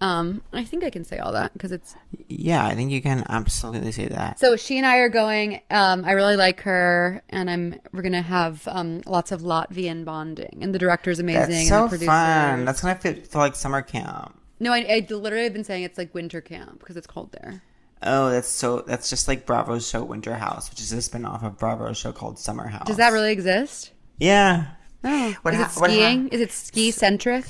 [0.00, 1.94] Um, I think I can say all that because it's
[2.26, 4.40] Yeah, I think you can absolutely say that.
[4.40, 5.60] So she and I are going.
[5.70, 7.78] Um, I really like her, and I'm.
[7.92, 11.50] We're gonna have um, lots of Latvian bonding, and the director's amazing.
[11.50, 12.10] That's and so the producer.
[12.10, 12.64] fun.
[12.64, 14.36] That's gonna fit for like summer camp.
[14.58, 17.62] no, I, I literally have been saying it's like winter camp because it's cold there.
[18.02, 18.80] Oh, that's so.
[18.80, 22.40] That's just like Bravo's show Winter House, which is a spin-off of Bravo's show called
[22.40, 22.88] Summer House.
[22.88, 23.92] Does that really exist?
[24.18, 24.66] Yeah.
[25.04, 27.44] Oh, What is ha- it what ha- is it ski centric?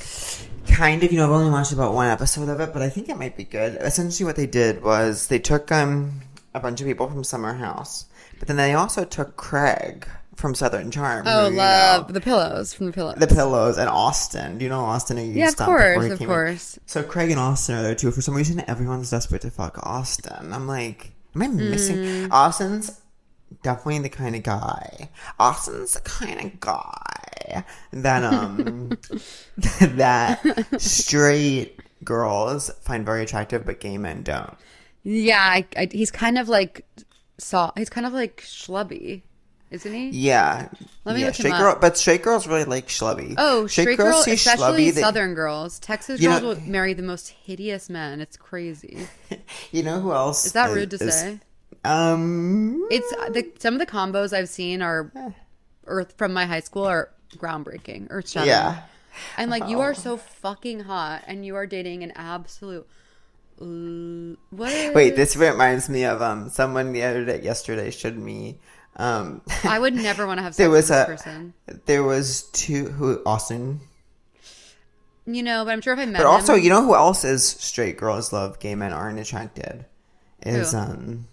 [0.68, 3.08] Kind of, you know, I've only watched about one episode of it, but I think
[3.08, 3.76] it might be good.
[3.80, 6.20] Essentially, what they did was they took um
[6.54, 8.06] a bunch of people from Summer House,
[8.38, 11.24] but then they also took Craig from Southern Charm.
[11.26, 13.16] Oh, who, love know, the pillows from the pillows.
[13.18, 14.58] the pillows and Austin.
[14.58, 15.18] Do you know Austin?
[15.18, 16.34] Who yeah, of used to before course, of came in?
[16.34, 16.78] course.
[16.86, 18.10] So Craig and Austin are there too.
[18.10, 20.52] For some reason, everyone's desperate to fuck Austin.
[20.52, 21.96] I'm like, am I missing?
[21.98, 22.28] Mm.
[22.30, 23.01] Austin's
[23.62, 25.10] definitely the kind of guy.
[25.38, 28.90] Austin's the kind of guy that um
[29.80, 30.40] that
[30.80, 34.54] straight girls find very attractive, but gay men don't.
[35.04, 36.84] Yeah, I, I, he's kind of like
[37.38, 37.72] saw.
[37.76, 39.22] He's kind of like schlubby,
[39.72, 40.10] isn't he?
[40.10, 40.68] Yeah,
[41.04, 41.60] Let me yeah, look him straight up.
[41.60, 43.34] girl, but straight girls really like schlubby.
[43.36, 45.80] Oh, straight, girls, see especially schlubby, they- Southern girls.
[45.80, 48.20] Texas girls know- will marry the most hideous men.
[48.20, 49.06] It's crazy.
[49.72, 50.44] You know who else?
[50.46, 51.40] Is that rude to is- say?
[51.84, 55.10] Um, It's the some of the combos I've seen are
[55.86, 58.06] Earth from my high school are groundbreaking.
[58.10, 58.48] Earth shattering.
[58.50, 58.82] yeah.
[59.36, 62.86] I'm like, you are so fucking hot, and you are dating an absolute.
[63.58, 64.94] What?
[64.94, 68.58] Wait, this reminds me of um someone the other day yesterday showed me
[68.96, 71.54] um I would never want to have sex there with was a person.
[71.86, 73.80] there was two who Austin
[75.26, 77.24] You know, but I'm sure if I met but also him, you know who else
[77.24, 79.84] is straight girls love gay men aren't attracted
[80.44, 80.78] is Who?
[80.78, 81.26] um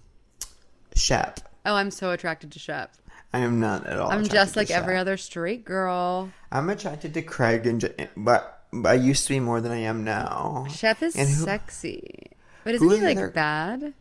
[1.00, 1.40] Shep.
[1.66, 2.94] oh, I'm so attracted to Shep.
[3.34, 4.12] I am not at all.
[4.12, 5.02] I'm just like every Shep.
[5.02, 6.32] other straight girl.
[6.52, 9.78] I'm attracted to Craig and J- but, but I used to be more than I
[9.82, 10.66] am now.
[10.70, 12.32] Shep is And who- sexy,
[12.64, 13.94] but isn't he like other- bad?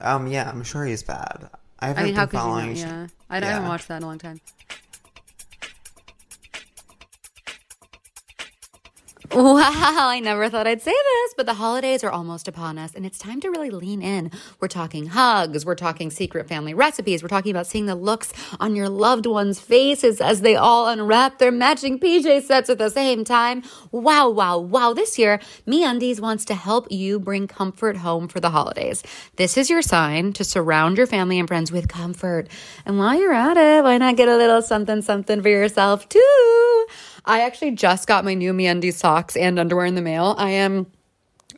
[0.00, 1.50] Um yeah, I'm sure he's bad.
[1.78, 2.76] I haven't I mean, been you following not?
[2.76, 4.40] Sh- Yeah, I, I haven't watched that in a long time.
[9.44, 13.04] Wow, I never thought I'd say this, but the holidays are almost upon us and
[13.04, 14.30] it's time to really lean in.
[14.60, 18.76] We're talking hugs, we're talking secret family recipes, we're talking about seeing the looks on
[18.76, 23.24] your loved ones' faces as they all unwrap their matching PJ sets at the same
[23.24, 23.64] time.
[23.90, 24.94] Wow, wow, wow.
[24.94, 29.02] This year, MeUndies wants to help you bring comfort home for the holidays.
[29.34, 32.48] This is your sign to surround your family and friends with comfort.
[32.86, 36.86] And while you're at it, why not get a little something something for yourself too?
[37.26, 40.34] I actually just got my new MeUndies socks and underwear in the mail.
[40.38, 40.86] I am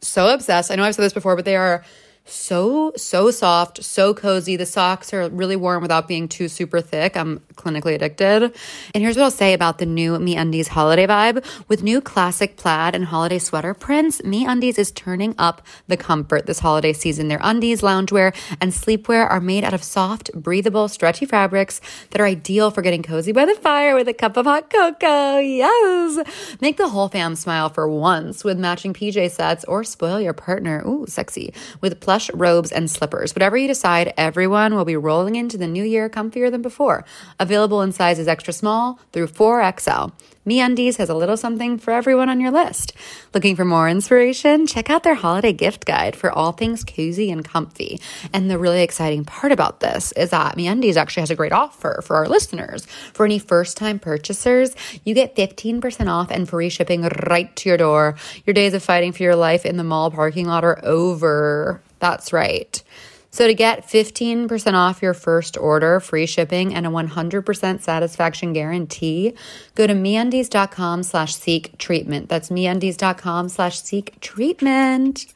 [0.00, 0.70] so obsessed.
[0.70, 1.84] I know I've said this before, but they are
[2.26, 4.56] so so soft, so cozy.
[4.56, 7.16] The socks are really warm without being too super thick.
[7.16, 8.54] I'm clinically addicted.
[8.94, 11.44] And here's what I'll say about the new MeUndies holiday vibe.
[11.68, 16.58] With new classic plaid and holiday sweater prints, MeUndies is turning up the comfort this
[16.58, 17.28] holiday season.
[17.28, 22.26] Their undies, loungewear, and sleepwear are made out of soft, breathable, stretchy fabrics that are
[22.26, 25.38] ideal for getting cozy by the fire with a cup of hot cocoa.
[25.38, 26.58] Yes.
[26.60, 30.82] Make the whole fam smile for once with matching PJ sets or spoil your partner.
[30.86, 31.54] Ooh, sexy.
[31.80, 33.34] With plush plush robes and slippers.
[33.34, 37.04] Whatever you decide, everyone will be rolling into the new year comfier than before.
[37.38, 40.12] Available in sizes extra small through 4XL.
[40.46, 42.94] MeUndies has a little something for everyone on your list.
[43.34, 44.66] Looking for more inspiration?
[44.66, 48.00] Check out their holiday gift guide for all things cozy and comfy.
[48.32, 52.00] And the really exciting part about this is that MeUndies actually has a great offer
[52.02, 52.86] for our listeners.
[53.12, 54.74] For any first-time purchasers,
[55.04, 58.16] you get 15% off and free shipping right to your door.
[58.46, 61.82] Your days of fighting for your life in the mall parking lot are over.
[61.98, 62.82] That's right.
[63.30, 69.34] So to get 15% off your first order, free shipping, and a 100% satisfaction guarantee,
[69.74, 72.30] go to meundies.com slash seek treatment.
[72.30, 75.26] That's meundies.com slash seek treatment.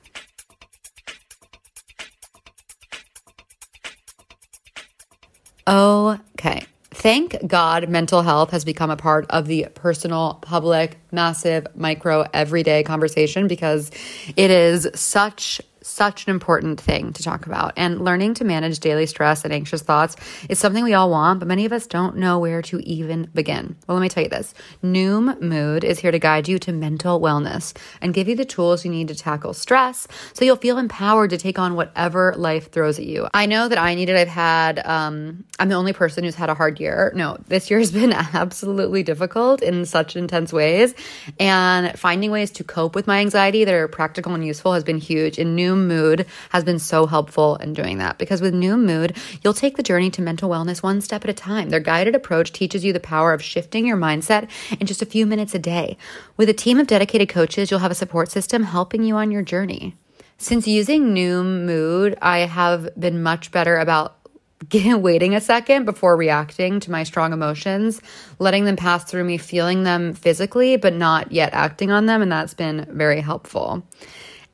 [5.68, 6.64] Okay.
[6.90, 12.82] Thank God mental health has become a part of the personal, public, massive, micro, everyday
[12.82, 13.90] conversation because
[14.36, 17.72] it is such such an important thing to talk about.
[17.76, 20.16] And learning to manage daily stress and anxious thoughts
[20.48, 23.76] is something we all want, but many of us don't know where to even begin.
[23.86, 27.20] Well, let me tell you this Noom Mood is here to guide you to mental
[27.20, 31.30] wellness and give you the tools you need to tackle stress so you'll feel empowered
[31.30, 33.28] to take on whatever life throws at you.
[33.34, 34.16] I know that I needed.
[34.16, 37.12] I've had, um, I'm the only person who's had a hard year.
[37.14, 40.94] No, this year has been absolutely difficult in such intense ways.
[41.38, 44.98] And finding ways to cope with my anxiety that are practical and useful has been
[44.98, 45.38] huge.
[45.38, 49.54] And Noom Mood has been so helpful in doing that because with Noom Mood, you'll
[49.54, 51.70] take the journey to mental wellness one step at a time.
[51.70, 55.26] Their guided approach teaches you the power of shifting your mindset in just a few
[55.26, 55.96] minutes a day.
[56.36, 59.42] With a team of dedicated coaches, you'll have a support system helping you on your
[59.42, 59.94] journey.
[60.38, 64.16] Since using Noom Mood, I have been much better about
[64.74, 68.00] waiting a second before reacting to my strong emotions,
[68.38, 72.22] letting them pass through me, feeling them physically, but not yet acting on them.
[72.22, 73.82] And that's been very helpful.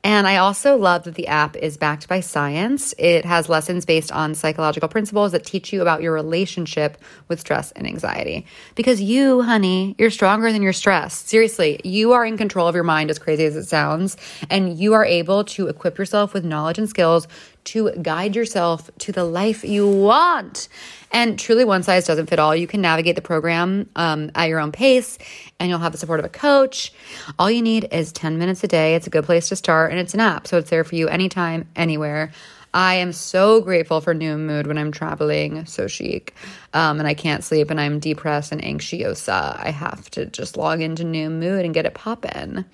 [0.03, 2.93] And I also love that the app is backed by science.
[2.97, 7.71] It has lessons based on psychological principles that teach you about your relationship with stress
[7.73, 8.45] and anxiety.
[8.75, 11.13] Because you, honey, you're stronger than your stress.
[11.13, 14.17] Seriously, you are in control of your mind, as crazy as it sounds,
[14.49, 17.27] and you are able to equip yourself with knowledge and skills
[17.67, 20.67] to guide yourself to the life you want.
[21.11, 22.55] And truly, one size doesn't fit all.
[22.55, 25.17] You can navigate the program um, at your own pace,
[25.59, 26.91] and you'll have the support of a coach.
[27.39, 28.95] All you need is 10 minutes a day.
[28.95, 31.07] It's a good place to start, and it's an app, so it's there for you
[31.07, 32.31] anytime, anywhere.
[32.73, 36.35] I am so grateful for Noom Mood when I'm traveling, so chic,
[36.73, 39.57] um, and I can't sleep and I'm depressed and anxiosa.
[39.59, 42.65] I have to just log into Noom Mood and get it poppin'.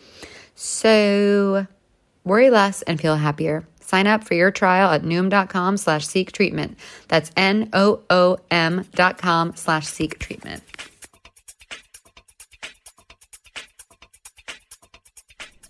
[0.55, 1.67] So
[2.23, 3.67] worry less and feel happier.
[3.93, 6.79] Sign up for your trial at noom.com slash seek treatment.
[7.09, 10.63] That's N O O M dot com slash seek treatment.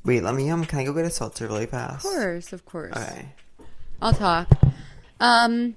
[0.05, 0.63] Wait, let me um.
[0.63, 2.05] Can I go get a seltzer really fast?
[2.05, 2.95] Of course, of course.
[2.95, 3.27] Okay.
[4.01, 4.47] I'll talk.
[5.19, 5.75] Um,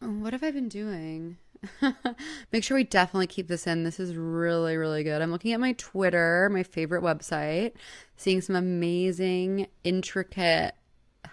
[0.00, 1.36] what have I been doing?
[2.52, 3.84] Make sure we definitely keep this in.
[3.84, 5.22] This is really, really good.
[5.22, 7.72] I'm looking at my Twitter, my favorite website,
[8.16, 10.74] seeing some amazing, intricate,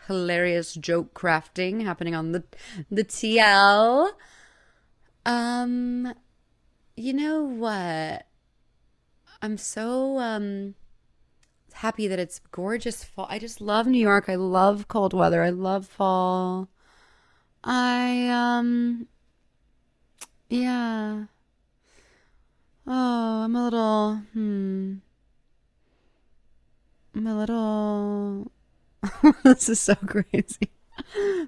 [0.08, 2.44] hilarious joke crafting happening on the
[2.92, 4.12] the TL.
[5.26, 6.14] Um,
[6.96, 8.26] you know what?
[9.42, 10.76] I'm so um
[11.74, 13.28] happy that it's gorgeous fall.
[13.30, 14.26] I just love New York.
[14.28, 15.44] I love cold weather.
[15.44, 16.70] I love fall.
[17.64, 19.08] I um
[20.50, 21.26] yeah.
[22.88, 24.96] Oh, I'm a little hmm.
[27.16, 28.52] I'm a little
[29.44, 30.72] this is so crazy.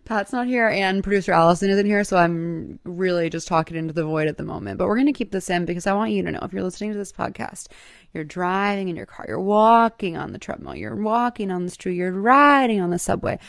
[0.06, 4.06] Pat's not here and producer Allison isn't here, so I'm really just talking into the
[4.06, 4.78] void at the moment.
[4.78, 6.64] But we're going to keep this in because I want you to know if you're
[6.64, 7.68] listening to this podcast,
[8.14, 11.96] you're driving in your car, you're walking on the treadmill, you're walking on the street,
[11.96, 13.40] you're riding on the subway,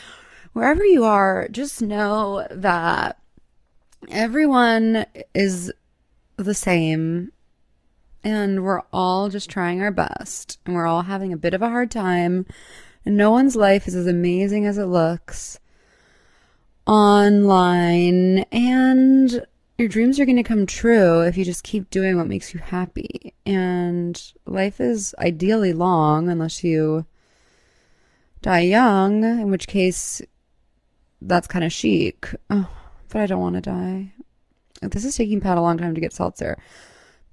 [0.53, 3.17] wherever you are, just know that
[4.09, 5.71] everyone is
[6.37, 7.31] the same
[8.23, 11.69] and we're all just trying our best and we're all having a bit of a
[11.69, 12.45] hard time
[13.05, 15.59] and no one's life is as amazing as it looks
[16.85, 19.45] online and
[19.77, 22.59] your dreams are going to come true if you just keep doing what makes you
[22.59, 27.05] happy and life is ideally long unless you
[28.41, 30.21] die young in which case
[31.21, 32.35] that's kind of chic.
[32.49, 32.69] Oh,
[33.13, 34.11] but i don't want to die.
[34.81, 36.57] This is taking pat a long time to get seltzer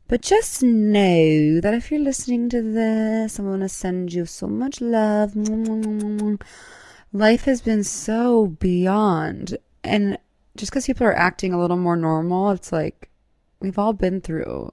[0.06, 4.46] but just know that if you're listening to this i'm going to send you so
[4.46, 5.34] much love.
[7.12, 10.18] Life has been so beyond and
[10.56, 13.10] just because people are acting a little more normal it's like
[13.60, 14.72] we've all been through.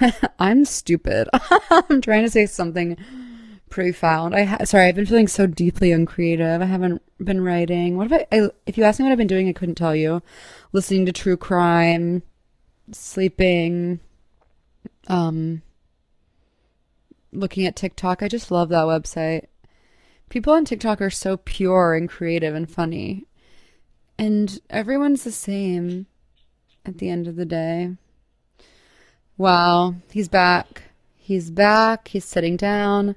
[0.38, 1.28] I'm stupid.
[1.70, 2.96] I'm trying to say something
[3.72, 4.36] profound.
[4.36, 6.60] I ha- sorry, I've been feeling so deeply uncreative.
[6.60, 7.96] I haven't been writing.
[7.96, 8.50] What if I, I?
[8.66, 10.22] If you asked me what I've been doing, I couldn't tell you.
[10.72, 12.22] Listening to true crime,
[12.92, 13.98] sleeping,
[15.08, 15.62] um,
[17.32, 18.22] looking at TikTok.
[18.22, 19.46] I just love that website.
[20.28, 23.24] People on TikTok are so pure and creative and funny,
[24.18, 26.06] and everyone's the same
[26.84, 27.96] at the end of the day.
[29.38, 30.82] Wow, he's back.
[31.16, 32.08] He's back.
[32.08, 33.16] He's sitting down.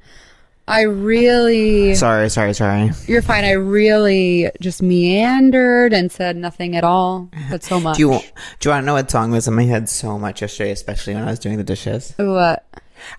[0.67, 1.93] I really.
[1.93, 2.91] Sorry, sorry, sorry.
[3.05, 3.43] You're fine.
[3.45, 7.97] I really just meandered and said nothing at all, but so much.
[7.97, 8.19] Do you
[8.59, 11.13] do you want to know what song was in my head so much yesterday, especially
[11.13, 12.13] when I was doing the dishes?
[12.17, 12.65] What?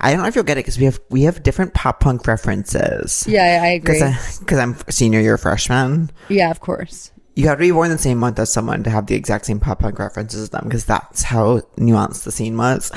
[0.01, 2.27] I don't know if you'll get it because we have we have different pop punk
[2.27, 3.25] references.
[3.29, 4.03] Yeah, I agree.
[4.41, 6.11] Because I'm senior year freshman.
[6.29, 7.13] yeah, of course.
[7.37, 9.61] You have to be born the same month as someone to have the exact same
[9.61, 12.91] pop punk references as them because that's how nuanced the scene was.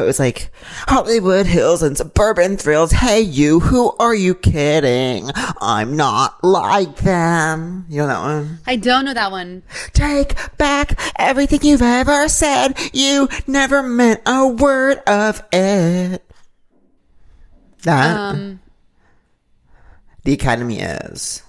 [0.00, 0.50] But it was like
[0.88, 2.90] Hollywood Hills and suburban thrills.
[2.90, 5.30] Hey, you, who are you kidding?
[5.60, 7.84] I'm not like them.
[7.90, 8.58] You know that one?
[8.66, 9.62] I don't know that one.
[9.92, 12.78] Take back everything you've ever said.
[12.94, 16.22] You never meant a word of it.
[17.82, 18.60] That Um.
[20.24, 21.42] the Academy is.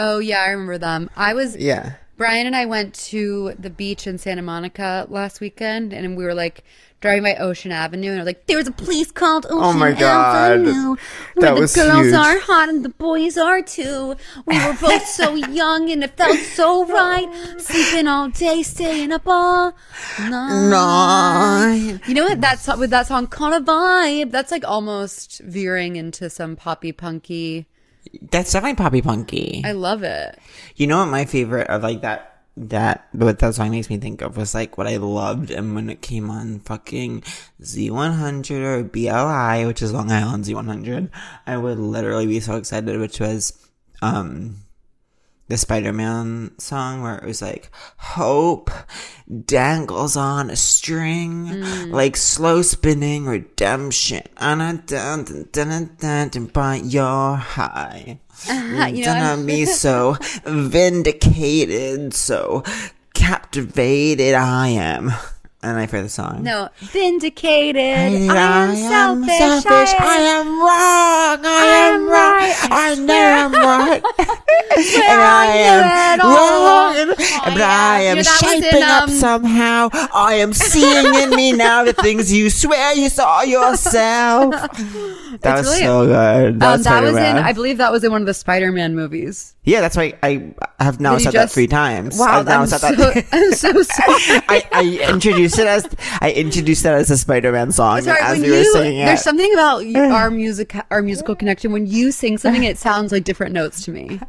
[0.00, 1.10] Oh yeah, I remember them.
[1.16, 1.92] I was Yeah.
[2.16, 6.34] Brian and I went to the beach in Santa Monica last weekend, and we were
[6.34, 6.64] like
[7.04, 9.78] driving by Ocean Avenue, and I was like, "There's a place called oh Ocean Oh
[9.78, 10.52] my God.
[10.52, 10.96] Avenue
[11.34, 12.14] where That the girls huge.
[12.14, 14.16] are hot and the boys are too.
[14.46, 17.28] We were both so young, and it felt so right,
[17.58, 19.74] sleeping all day, staying up all
[20.18, 22.40] night." You know what?
[22.40, 26.92] That song with that song, "Caught a Vibe." That's like almost veering into some poppy
[26.92, 27.66] punky.
[28.30, 29.60] That's definitely poppy punky.
[29.62, 30.38] I love it.
[30.76, 34.22] You know what my favorite of like that that but that's what makes me think
[34.22, 37.22] of was like what I loved and when it came on fucking
[37.60, 41.10] Z100 or BLI, which is Long Island Z100,
[41.46, 43.58] I would literally be so excited, which was
[44.02, 44.63] um
[45.48, 48.70] the Spider-Man song where it was like hope
[49.44, 51.90] dangles on a string mm.
[51.90, 54.22] like slow spinning redemption.
[54.38, 58.20] And a dun dun dun dun by your high.
[58.48, 62.64] You know, done I'm- on me so vindicated so
[63.14, 65.12] captivated I am
[65.64, 68.30] and I forget the song No, vindicated.
[68.30, 69.94] I, I am selfish.
[69.98, 71.46] I am wrong.
[71.46, 72.54] I, am am right.
[72.70, 74.02] I I know I'm right.
[74.28, 77.14] and I I am wrong.
[77.16, 77.66] Oh, but yeah.
[77.68, 79.88] I am Yeah, that in, shaping up um, somehow.
[79.92, 84.54] I am seeing in me now the things you swear you saw yourself.
[85.40, 86.60] That was so good.
[86.60, 87.36] That Um, was that was in.
[87.36, 89.53] I believe that was in one of the Spider-Man movies.
[89.64, 92.18] Yeah, that's why I have now Did said that three times.
[92.18, 93.26] Wow, I've now I'm said so, that.
[93.32, 94.42] I'm so sorry.
[94.48, 95.88] I, I introduced it as
[96.20, 99.06] I introduced that as a Spider-Man song Sorry, as we were you, singing it.
[99.06, 101.72] there's something about our music, our musical connection.
[101.72, 104.20] When you sing something, it sounds like different notes to me.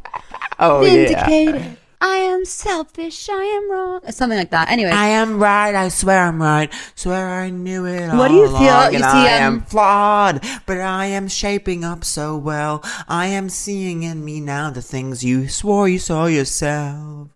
[0.60, 1.76] oh yeah.
[2.02, 3.30] I am selfish.
[3.30, 4.02] I am wrong.
[4.12, 4.70] Something like that.
[4.70, 5.74] Anyway, I am right.
[5.74, 6.72] I swear I'm right.
[6.96, 9.62] Swear I knew it all What do you feel- along, you see, I um, am
[9.62, 12.84] flawed, but I am shaping up so well.
[13.08, 17.30] I am seeing in me now the things you swore you saw yourself.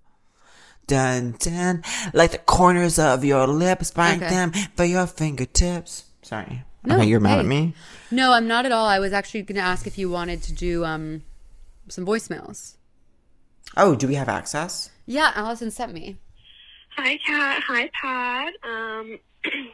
[0.88, 1.84] Dun dun,
[2.14, 4.30] like the corners of your lips, bite Okay.
[4.30, 6.06] them for your fingertips.
[6.24, 6.64] Sorry.
[6.84, 7.40] No, okay, you're mad hey.
[7.42, 7.74] at me.
[8.10, 8.88] no, I'm not at all.
[8.88, 11.22] I was actually going to ask if you wanted to do um
[11.90, 12.76] some voicemails.
[13.78, 14.90] Oh, do we have access?
[15.06, 16.18] Yeah, Allison sent me.
[16.98, 17.64] Hi, Kat.
[17.68, 18.54] Hi, Pat.
[18.64, 19.20] Um,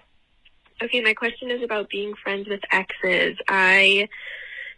[0.84, 3.38] okay, my question is about being friends with exes.
[3.48, 4.08] I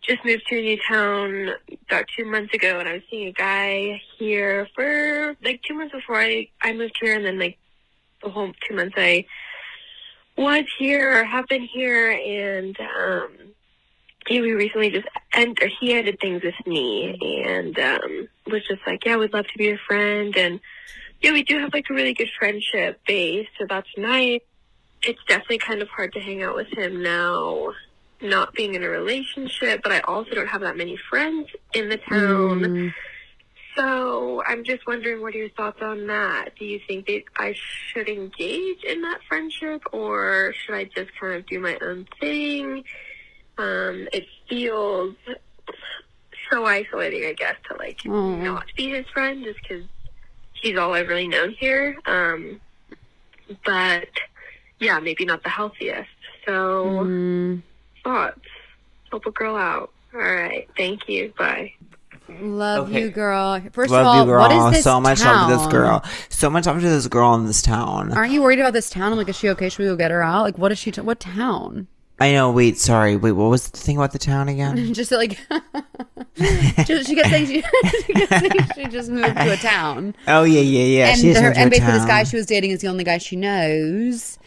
[0.02, 1.50] just moved to a new town
[1.90, 5.94] about two months ago, and I was seeing a guy here for like two months
[5.94, 7.58] before I I moved here, and then like
[8.24, 9.26] the whole two months I
[10.38, 13.32] was here or have been here, and um,
[14.30, 19.06] yeah, we recently just or he ended things with me, and um, was just like,
[19.06, 20.60] yeah, we'd love to be your friend, and
[21.22, 24.42] yeah, we do have like a really good friendship base, so that's nice.
[25.04, 27.72] It's definitely kind of hard to hang out with him now,
[28.22, 31.98] not being in a relationship, but I also don't have that many friends in the
[31.98, 32.60] town.
[32.62, 32.94] Mm,
[33.76, 36.50] So I'm just wondering, what are your thoughts on that?
[36.58, 37.54] Do you think that I
[37.94, 42.84] should engage in that friendship, or should I just kind of do my own thing?
[43.58, 45.16] Um, it feels
[46.52, 48.36] so isolating, I guess, to like Aw.
[48.38, 49.84] not be his friend, just because
[50.54, 51.98] he's all I've really known here.
[52.06, 52.62] Um,
[53.66, 54.08] but
[54.80, 56.10] yeah, maybe not the healthiest.
[56.46, 57.62] So mm,
[58.04, 58.40] thoughts.
[59.10, 59.92] Help a girl out.
[60.14, 60.68] All right.
[60.78, 61.34] Thank you.
[61.38, 61.74] Bye.
[62.42, 63.02] love Okay.
[63.02, 63.60] you, girl.
[63.72, 64.42] First love of all, you, girl.
[64.42, 66.04] what is this so much love to this girl.
[66.30, 68.12] So much love to this girl in this town.
[68.14, 69.12] Aren't you worried about this town?
[69.12, 69.70] I'm like, is she okay?
[69.70, 70.44] Should we go get her out?
[70.44, 70.92] Like, what is she?
[70.92, 71.88] T- what town?
[72.20, 72.52] I know.
[72.52, 73.16] Wait, sorry.
[73.16, 74.94] Wait, what was the thing about the town again?
[74.94, 75.40] Just like
[76.86, 77.62] just, she kept saying she,
[78.06, 80.16] she kept saying she just moved to a town.
[80.28, 81.08] Oh yeah, yeah, yeah.
[81.10, 83.36] and She her, and basically this guy she was dating is the only guy she
[83.36, 84.38] knows.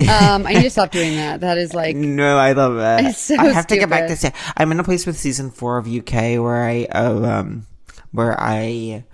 [0.00, 1.40] Um, I need to stop doing that.
[1.40, 3.16] That is like No, I love that.
[3.16, 5.76] So I have to get back to say I'm in a place with season four
[5.78, 7.66] of UK where I uh, um
[8.12, 9.04] where I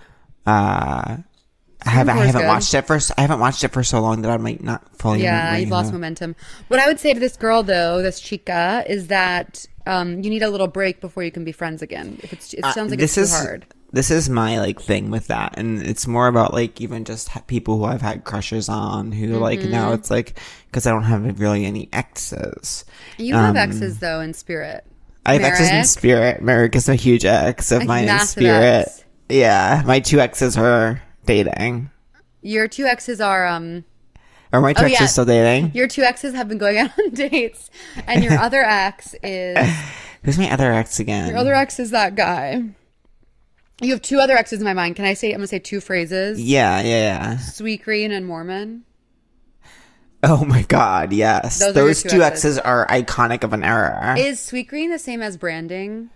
[0.47, 1.19] uh
[1.87, 2.49] I haven't I haven't good.
[2.49, 5.22] watched it for I haven't watched it for so long that I'm like not fully
[5.22, 6.35] yeah, you've lost to- momentum.
[6.68, 10.43] What I would say to this girl though, this chica, is that um, you need
[10.43, 12.18] a little break before you can be friends again.
[12.22, 13.66] If it's, it sounds like this it's too is hard.
[13.93, 17.43] this is my like thing with that and it's more about like even just ha-
[17.47, 19.95] people who i've had crushes on who like now Mm-hmm.
[19.95, 22.85] it's like because i don't have really any exes
[23.18, 24.85] You have um, exes though in spirit.
[25.26, 29.05] i have exes in spirit merrick is a huge ex of mine in spirit ex.
[29.28, 31.91] yeah my two exes are dating
[32.43, 33.85] Your two exes are um
[34.53, 35.07] are my two Oh, exes yeah.
[35.07, 37.70] still dating your two exes have been going out on dates,
[38.07, 39.59] and your other ex is
[40.25, 42.62] who's my other ex again your other ex is that guy.
[43.81, 44.95] You have two other exes in my mind.
[44.95, 45.33] Can I say?
[45.33, 48.85] I'm gonna say two phrases: yeah yeah yeah Sweet Green and Mormon.
[50.22, 52.57] oh my god yes Those those two two exes.
[52.57, 56.11] exes are iconic of an era Is Sweet Green the same as branding?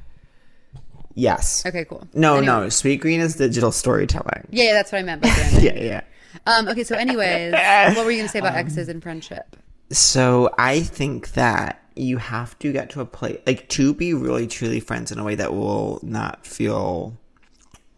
[1.18, 2.06] Yes Okay, cool.
[2.14, 2.46] no Anyway.
[2.46, 5.64] no sweet green is digital storytelling Yeah, yeah, that's what I meant by branding.
[5.76, 6.00] yeah yeah
[6.46, 7.52] Um, okay, so anyways,
[7.96, 9.56] what were you gonna say about exes and friendship?
[9.90, 14.46] So I think that you have to get to a place like to be really
[14.46, 17.16] truly friends in a way that will not feel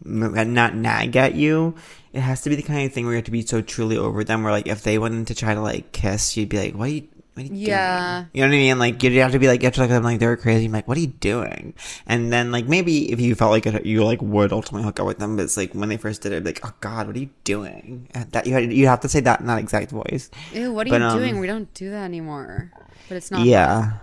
[0.03, 1.75] not nag at you.
[2.13, 3.97] It has to be the kind of thing where you have to be so truly
[3.97, 4.43] over them.
[4.43, 6.93] Where like if they wanted to try to like kiss, you'd be like, "What are
[6.93, 8.25] you?" What are you Yeah.
[8.25, 8.29] doing?
[8.33, 8.79] You know what I mean?
[8.79, 10.65] Like you'd have to be like, you have to look at them like they're crazy.
[10.65, 11.73] I'm like, what are you doing?
[12.05, 15.07] And then like maybe if you felt like it, you like would ultimately hook up
[15.07, 17.19] with them, but it's like when they first did it, like, oh god, what are
[17.19, 18.09] you doing?
[18.31, 20.29] That you had, you have to say that in that exact voice.
[20.53, 21.39] Ew, what are But, you um, doing?
[21.39, 22.71] We don't do that anymore.
[23.07, 23.45] But it's not.
[23.45, 23.93] Yeah.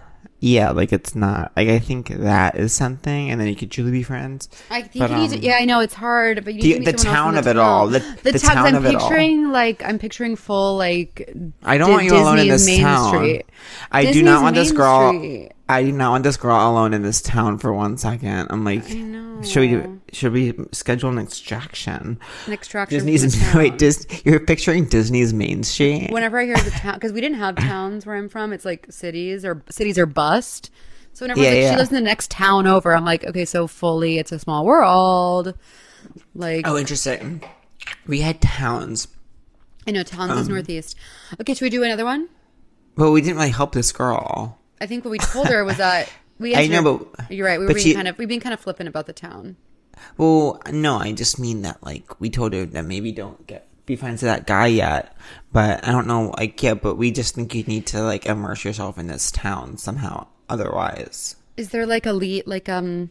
[0.41, 3.91] Yeah, like it's not like I think that is something, and then you could truly
[3.91, 4.49] be friends.
[4.71, 6.69] I think But, you need to, um, yeah, I know it's hard, but you the-
[6.69, 8.95] need to meet the town of it all, the- the, the town, I'm of it
[8.95, 9.01] all.
[9.09, 11.29] picturing like I'm picturing full like.
[11.65, 13.15] I don't Di- want you alone in Disney's this Main town.
[13.17, 13.47] Street.
[13.91, 15.09] I do not want this girl.
[15.13, 15.51] Street.
[15.69, 18.47] I do not want this girl alone in this town for one second.
[18.51, 18.85] I'm like,
[19.45, 22.19] should we do, should we schedule an extraction?
[22.47, 23.05] An extraction.
[23.05, 23.59] Disney's from the town.
[23.59, 26.11] wait, Dis, you're picturing Disney's Main Street.
[26.11, 28.87] Whenever I hear the town, because we didn't have towns where I'm from, it's like
[28.91, 30.71] cities or cities are bust.
[31.13, 31.71] So whenever Yeah, like, yeah.
[31.73, 34.65] she lives in the next town over, I'm like, okay, so fully, it's a small
[34.65, 35.53] world.
[36.35, 37.43] Like, oh, interesting.
[38.07, 39.09] We had towns,
[39.87, 40.97] I know towns Um, is northeast.
[41.41, 42.29] Okay, should we do another one?
[42.97, 44.58] Well, we didn't really help this girl.
[44.81, 46.55] I think what we told her was that we.
[46.55, 47.59] I know, but- you're right.
[47.59, 49.57] We were being she- kind of we being kind of flippant about the town.
[50.17, 53.97] Well, no, I just mean that like we told her that maybe don't get be
[53.97, 55.17] friends with that guy yet.
[55.53, 58.65] But I don't know, like yeah, but we just think you need to like immerse
[58.65, 60.27] yourself in this town somehow.
[60.49, 63.11] Otherwise, Is there like a lead, like um,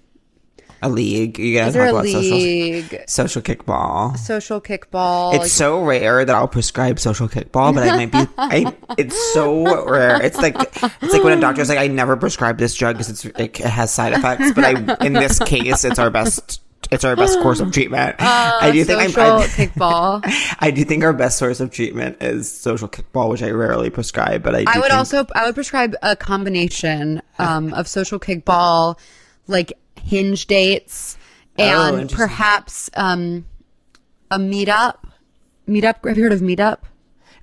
[0.82, 1.40] a league.
[1.40, 4.18] You gotta talk about social social kickball.
[4.18, 5.34] social kickball?
[5.34, 8.28] It's like- so rare that I'll prescribe social kickball, but I might be.
[8.38, 10.22] I, it's so rare.
[10.22, 13.26] It's like it's like when a doctor's like, I never prescribe this drug because it's
[13.40, 14.52] it has side effects.
[14.54, 16.62] But I, in this case, it's our best.
[16.90, 18.16] It's our best course of treatment.
[18.20, 20.22] I do think I'm, I, kickball.
[20.60, 24.42] I do think our best source of treatment is social kickball, which I rarely prescribe.
[24.42, 28.22] But I, do I would think- also I would prescribe a combination um, of social
[28.22, 28.98] kickball,
[29.48, 29.74] like
[30.08, 31.18] hinge dates,
[31.60, 32.18] Oh, and interesting.
[32.18, 33.46] perhaps um,
[34.32, 34.98] a meetup.
[35.68, 36.08] Meetup.
[36.08, 36.80] Have you heard of meetup?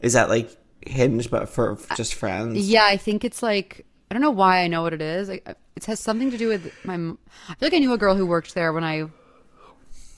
[0.00, 0.50] is that like
[0.86, 2.68] hinge, but for just friends.
[2.68, 5.28] Yeah, I think it's like I don't know why I know what it is.
[5.28, 5.56] It
[5.86, 6.94] has something to do with my.
[6.94, 9.06] I feel like I knew a girl who worked there when I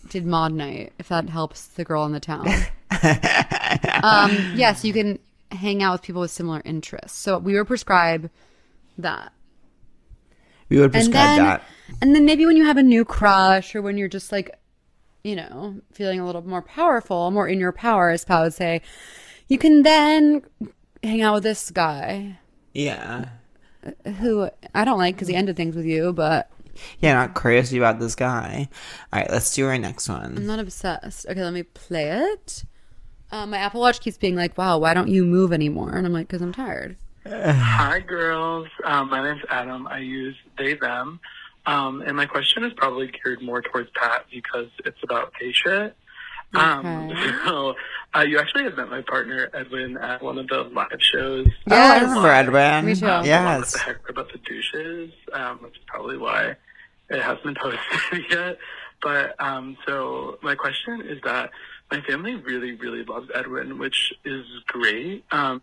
[0.09, 0.93] did mod night.
[0.99, 2.47] If that helps the girl in the town.
[4.03, 5.19] um, yes, you can
[5.53, 7.17] hang out with people with similar interests.
[7.19, 8.31] So we would prescribe
[8.99, 9.33] that.
[10.69, 11.63] We would And prescribe then, that.
[12.03, 14.59] and then maybe when you have a new crush or when you're just like,
[15.25, 18.83] you know, feeling a little more powerful, more in your power, as Pa would say,
[19.49, 20.43] you can then
[21.03, 22.39] hang out with this guy
[22.75, 23.27] Yeah.
[24.19, 26.51] who I don't like because he ended things with you, but
[27.01, 28.69] Yeah, not crazy about this guy.
[29.13, 30.37] All right, let's do our next one.
[30.37, 31.27] I'm not obsessed.
[31.29, 32.65] Okay, let me play it.
[33.31, 36.13] Um, my Apple Watch keeps being like, "Wow, why don't you move anymore?" And I'm
[36.13, 36.97] like, "Cause I'm tired."
[37.29, 38.69] Hi, girls.
[38.85, 39.87] Um, my name's Adam.
[39.87, 41.21] I use they, them.
[41.67, 45.97] Um, and my question is probably geared more towards Pat because it's about gay shit.
[46.55, 47.13] Um,
[47.45, 47.75] so,
[48.15, 51.49] uh, you actually had met my partner, Edwin, at one of the live shows.
[51.69, 52.87] Oh, I remember Edwin.
[52.87, 53.07] Me too.
[53.07, 53.73] Um, What Yes.
[53.73, 56.55] the heck about the douches, um, which is probably why
[57.11, 58.59] it hasn't been posted yet.
[59.03, 61.51] But um, so my question is that
[61.91, 65.61] my family really, really loves Edwin, which is great um,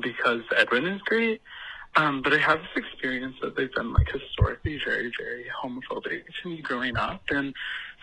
[0.00, 1.40] because Edwin is great.
[1.96, 6.48] Um, but I have this experience that they've been like historically very, very homophobic to
[6.48, 7.22] me growing up.
[7.30, 7.54] And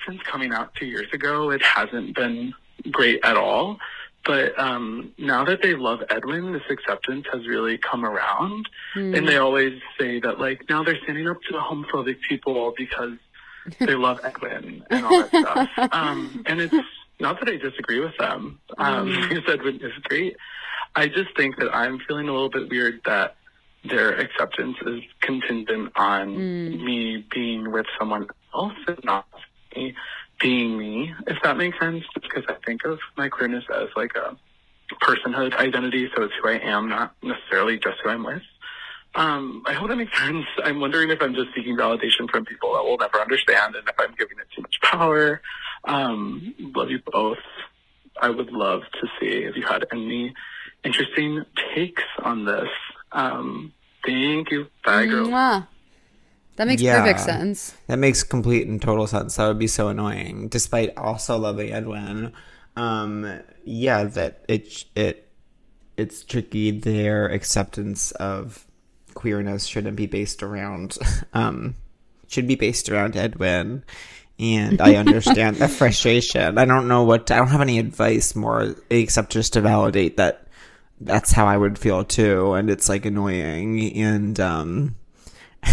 [0.06, 2.54] since coming out two years ago, it hasn't been
[2.92, 3.80] great at all.
[4.26, 8.68] But um, now that they love Edwin, this acceptance has really come around.
[9.16, 13.14] And they always say that like now they're standing up to the homophobic people because
[13.80, 15.94] they love Edwin and all that stuff.
[15.94, 16.74] Um, and it's
[17.20, 18.60] not that I disagree with them.
[18.78, 20.36] Um, because Edwin is great.
[20.96, 23.36] I just think that I'm feeling a little bit weird that
[23.84, 26.36] their acceptance is contingent on
[26.86, 29.28] me being with someone else and not
[29.76, 29.94] me
[30.40, 32.04] being me, if that makes sense.
[32.14, 34.36] Just because I think of my queerness as like a
[35.02, 38.42] personhood identity, so it's who I am, not necessarily just who I'm with.
[39.16, 40.46] Um, I hope that makes sense.
[40.64, 43.96] I'm wondering if I'm just seeking validation from people that will never understand and if
[44.00, 45.42] I'm giving it too much power.
[45.86, 47.38] Um, love you both.
[48.22, 50.34] I would love to see if you had any
[50.86, 52.70] interesting takes on this.
[53.12, 53.74] Um,
[54.06, 54.68] thank you.
[54.86, 55.28] Bye, girls.
[55.30, 55.68] Mwah.
[56.58, 57.02] That makes Yeah.
[57.02, 57.76] perfect sense.
[57.88, 59.36] That makes complete and total sense.
[59.36, 62.32] That would be so annoying, despite also loving Edwin.
[62.78, 65.28] Um, yeah, that it it
[65.98, 66.72] it's tricky.
[66.72, 68.66] Their acceptance of
[69.14, 70.98] queerness shouldn't be based around
[71.34, 71.76] um
[72.28, 73.84] should be based around Edwin.
[74.38, 76.58] And I understand the frustration.
[76.58, 80.45] I don't know what I don't have any advice more except just to validate that
[81.00, 82.54] that's how I would feel too.
[82.54, 83.96] And it's like annoying.
[83.98, 84.96] And um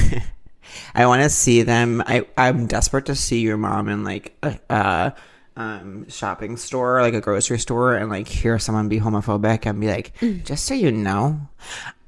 [0.95, 2.03] I want to see them.
[2.07, 5.11] I I'm desperate to see your mom in like a uh,
[5.57, 9.89] um shopping store, like a grocery store, and like hear someone be homophobic and be
[9.89, 10.13] like,
[10.45, 11.41] just so you know.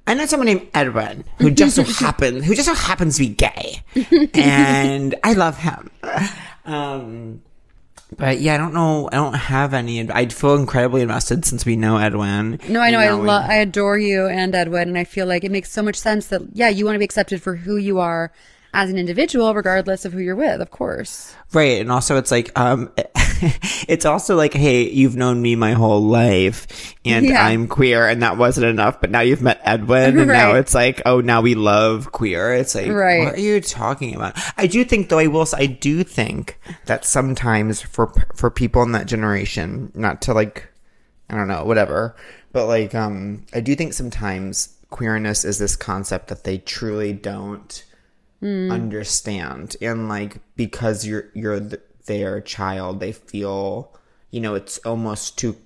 [0.06, 3.34] I know someone named Edwin who just so happens who just so happens to be
[3.34, 3.82] gay,
[4.34, 5.90] and I love him.
[6.66, 7.42] Um,
[8.16, 9.08] but yeah, I don't know.
[9.12, 10.10] I don't have any.
[10.10, 12.60] I feel incredibly invested since we know Edwin.
[12.68, 12.98] No, I know.
[12.98, 13.48] I we- love.
[13.48, 16.42] I adore you and Edwin, and I feel like it makes so much sense that
[16.52, 18.32] yeah, you want to be accepted for who you are
[18.72, 20.60] as an individual, regardless of who you're with.
[20.60, 21.34] Of course.
[21.52, 21.80] Right.
[21.80, 22.90] And also it's like, um,
[23.88, 27.44] it's also like, hey, you've known me my whole life and Yeah.
[27.46, 31.02] I'm queer and that wasn't enough, but now you've met Edwin and now it's like,
[31.06, 32.52] oh, now we love queer.
[32.54, 33.24] It's like, Right.
[33.24, 34.38] what are you talking about?
[34.56, 38.92] I do think though, I will I do think that sometimes for, for people in
[38.92, 40.68] that generation, not to like,
[41.30, 42.16] I don't know, whatever,
[42.52, 47.82] but like, um, I do think sometimes queerness is this concept that they truly don't
[48.70, 53.92] understand and like because you're you're th- their child they feel
[54.30, 55.56] you know it's almost too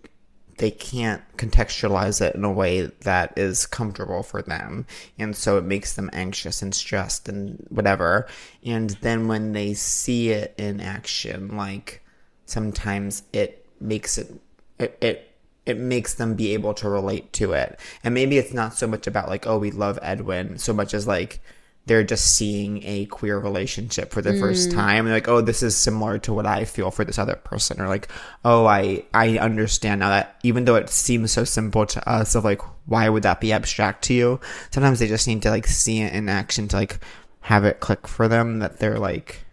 [0.58, 4.86] they can't contextualize it in a way that is comfortable for them
[5.18, 8.26] and so it makes them anxious and stressed and whatever
[8.64, 12.02] and then when they see it in action like
[12.44, 14.40] sometimes it makes it
[14.78, 15.24] it, it
[15.68, 17.78] it makes them be able to relate to it.
[18.02, 21.06] And maybe it's not so much about like, oh, we love Edwin, so much as
[21.06, 21.42] like
[21.88, 25.06] they're just seeing a queer relationship for the first time.
[25.06, 27.80] And like, oh, this is similar to what I feel for this other person.
[27.80, 28.08] Or like,
[28.44, 32.44] oh, I I understand now that even though it seems so simple to us of
[32.44, 34.40] like, why would that be abstract to you?
[34.70, 37.00] Sometimes they just need to like see it in action to like
[37.48, 39.46] have it click for them that they're like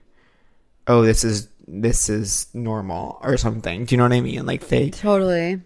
[0.87, 4.67] oh this is this is normal or something do you know what i mean like
[4.67, 5.61] they Totally.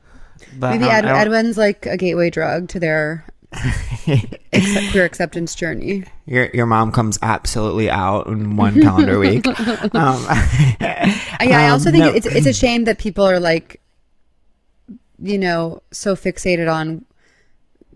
[0.58, 3.26] but Maybe um, Ed- Edwin's like a gateway drug to their
[4.54, 6.04] accept- queer acceptance journey.
[6.26, 9.56] your your mom comes absolutely out in one calendar week um,
[9.96, 12.12] Uh, Yeah, I also um, think no.
[12.12, 13.82] it's it's a shame that people are like,
[15.22, 17.06] you know, so fixated on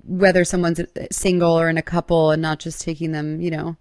[0.06, 0.82] whether someone's
[1.12, 3.76] single or in a couple, and not just taking them, you know,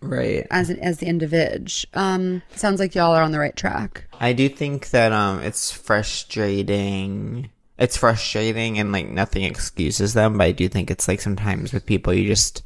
[0.00, 1.88] right as an, as the individual.
[1.94, 4.04] Um, sounds like y'all are on the right track.
[4.20, 7.50] I do think that um it's frustrating.
[7.78, 11.86] It's frustrating and like nothing excuses them, but I do think it's like sometimes with
[11.86, 12.62] people you just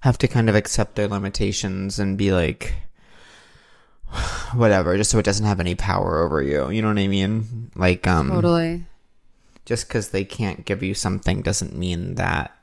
[0.00, 2.74] have to kind of accept their limitations and be like
[4.54, 6.70] whatever, just so it doesn't have any power over you.
[6.70, 7.70] You know what I mean?
[7.76, 8.84] Like um Totally.
[9.64, 12.56] just because they can't give you something doesn't mean that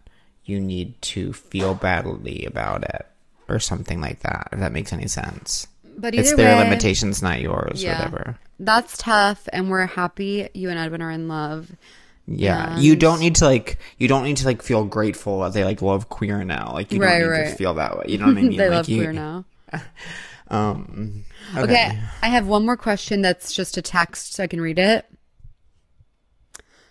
[0.44, 3.06] you need to feel badly about it
[3.48, 4.50] or something like that.
[4.52, 5.68] If that makes any sense.
[5.98, 7.82] But either It's their way, limitations, not yours.
[7.82, 7.98] Yeah.
[7.98, 8.38] Whatever.
[8.60, 11.72] That's tough, and we're happy you and Edwin are in love.
[12.28, 13.78] Yeah, you don't need to like.
[14.00, 16.72] You don't need to like feel grateful that they like love queer now.
[16.74, 17.50] Like you Right, don't need right.
[17.50, 18.06] to feel that way.
[18.08, 18.58] You know what I mean?
[18.58, 19.46] they like, love you, queer now.
[20.48, 21.24] Um.
[21.58, 21.64] Okay.
[21.64, 25.06] Okay, I have one more question that's just a text, so I can read it.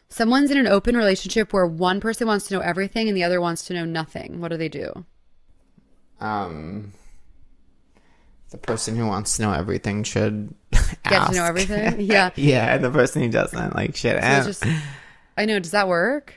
[0.09, 3.41] Someone's in an open relationship where one person wants to know everything and the other
[3.41, 4.41] wants to know nothing.
[4.41, 5.05] What do they do?
[6.21, 6.93] Um.
[8.55, 10.55] The person who wants to know everything should
[11.09, 12.01] Get to know everything?
[12.01, 12.31] Yeah.
[12.37, 14.23] yeah, and the person who doesn't like shit.
[14.23, 14.65] So it's just,
[15.37, 15.59] I know.
[15.59, 16.35] Does that work?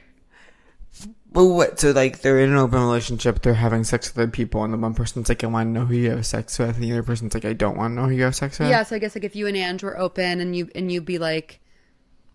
[1.31, 1.79] But what?
[1.79, 4.77] So like they're in an open relationship, they're having sex with other people, and the
[4.77, 7.03] one person's like, I want to know who you have sex with, and the other
[7.03, 8.69] person's like, I don't want to know who you have sex with.
[8.69, 11.05] Yeah, so I guess like if you and Ange were open and you and you'd
[11.05, 11.59] be like,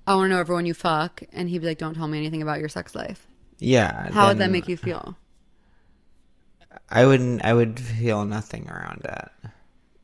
[0.06, 2.42] I want to know everyone you fuck, and he'd be like, Don't tell me anything
[2.42, 3.26] about your sex life.
[3.58, 4.12] Yeah.
[4.12, 5.16] How would that make you feel?
[6.88, 7.44] I wouldn't.
[7.44, 9.50] I would feel nothing around it.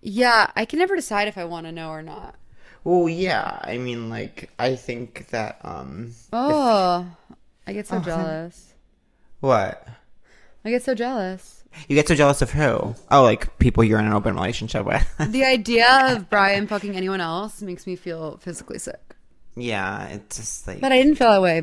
[0.01, 2.37] Yeah, I can never decide if I want to know or not.
[2.85, 3.59] Well, yeah.
[3.63, 7.07] I mean, like, I think that um, Oh,
[7.67, 8.75] I get so jealous.
[9.41, 9.87] what
[10.65, 11.65] I get so jealous.
[11.89, 12.95] you get so jealous of who?
[13.11, 15.07] Oh, like people you're in an open relationship with.
[15.33, 19.17] The idea of Brian fucking anyone else makes me feel physically sick.
[19.57, 20.81] yeah, it's just like.
[20.81, 21.63] But I didn't feel that way.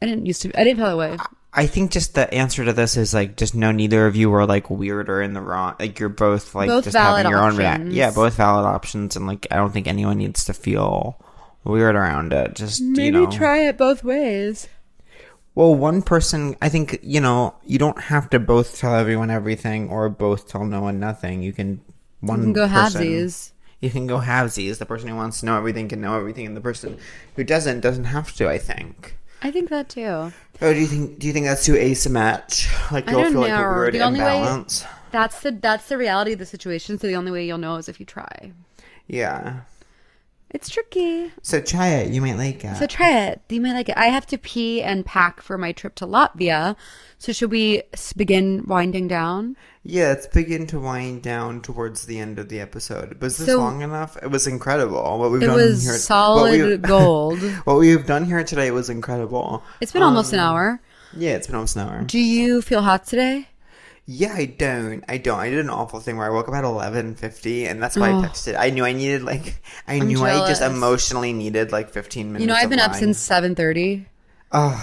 [0.00, 0.58] I didn't used to.
[0.58, 1.16] I didn't feel that way.
[1.52, 4.46] I think just the answer to this is like just no, neither of you were
[4.46, 5.74] like weird or in the wrong.
[5.80, 7.82] Like you're both like Both just valid having your own reaction.
[7.82, 7.94] options.
[7.94, 11.18] Yeah, both valid options, and like I don't think anyone needs to feel
[11.64, 12.54] weird around it.
[12.54, 14.68] Just Maybe you know, try it both ways.
[15.54, 19.88] Well, one person, I think you know, you don't have to both tell everyone everything
[19.88, 21.42] or both tell no one nothing.
[21.42, 21.80] You can
[22.20, 23.52] one You can go person- halvesies.
[23.80, 24.78] You can go halvesies.
[24.78, 26.98] The person who wants to know everything can know everything, and the person
[27.36, 28.48] who doesn't doesn't have to.
[28.48, 29.16] I think.
[29.42, 30.32] I think that too.
[30.60, 31.18] Or do you think?
[31.18, 32.90] Do you think that's too asymmetric?
[32.92, 33.64] Like I you'll don't feel like know.
[33.70, 34.64] a weird The only way-
[35.10, 36.98] That's the that's the reality of the situation.
[36.98, 38.52] So the only way you'll know is if you try.
[39.06, 39.60] Yeah.
[40.50, 41.30] It's tricky.
[41.42, 42.10] So try it.
[42.10, 42.76] You might like it.
[42.76, 43.42] So try it.
[43.50, 43.96] You might like it.
[43.98, 46.74] I have to pee and pack for my trip to Latvia.
[47.18, 47.82] So should we
[48.16, 49.56] begin winding down?
[49.84, 53.20] yeah, let's begin to wind down towards the end of the episode.
[53.22, 54.16] Was this So- long enough?
[54.22, 55.18] It was incredible.
[55.18, 55.94] What we've It done was here.
[55.94, 57.40] solid what we- gold.
[57.64, 59.62] what we've done here today was incredible.
[59.80, 60.80] It's been almost Um, an hour.
[61.16, 62.02] Yeah, it's been almost an hour.
[62.04, 63.48] Do you feel hot today?
[64.10, 65.04] Yeah, I don't.
[65.06, 65.38] I don't.
[65.38, 68.08] I did an awful thing where I woke up at eleven fifty, and that's why
[68.08, 68.56] I texted.
[68.58, 72.40] I knew I needed like I knew I just emotionally needed like fifteen minutes.
[72.40, 73.00] You know, I've been up lying.
[73.00, 74.06] since seven thirty.
[74.50, 74.82] Oh,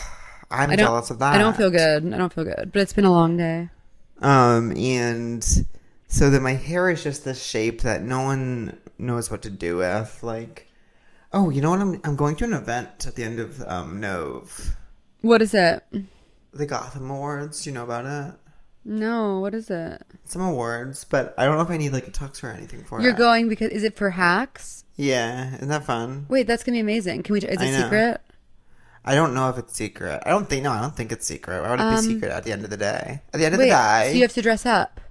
[0.52, 1.34] I'm I jealous of that.
[1.34, 2.14] I don't feel good.
[2.14, 2.70] I don't feel good.
[2.72, 3.70] But it's been a long day.
[4.22, 5.44] Um, and
[6.08, 9.78] so that my hair is just this shape that no one knows what to do
[9.78, 10.20] with.
[10.22, 10.68] Like,
[11.34, 11.80] oh, you know what?
[11.80, 14.76] I'm I'm going to an event at the end of um Nove,
[15.22, 15.84] What is it?
[16.54, 17.64] the Gotham Awards.
[17.64, 18.40] Do you know about it?
[18.86, 19.40] No.
[19.40, 20.04] What is it?
[20.26, 23.00] Some awards, but I don't know if I need like a tux or anything for
[23.00, 23.04] it.
[23.04, 23.18] You're it.
[23.18, 24.84] going because is it for hacks?
[24.96, 26.26] Yeah, isn't that fun?
[26.30, 27.24] Wait, that's gonna be amazing.
[27.24, 27.40] Can we?
[27.40, 27.82] Is I it know.
[27.84, 28.22] secret?
[29.04, 30.24] I don't know if it's secret.
[30.26, 31.62] I don't think no, I don't think it's secret.
[31.62, 33.22] Why would it be secret at the end of the day?
[33.34, 35.02] At the end of Um, the day, so you have to dress up.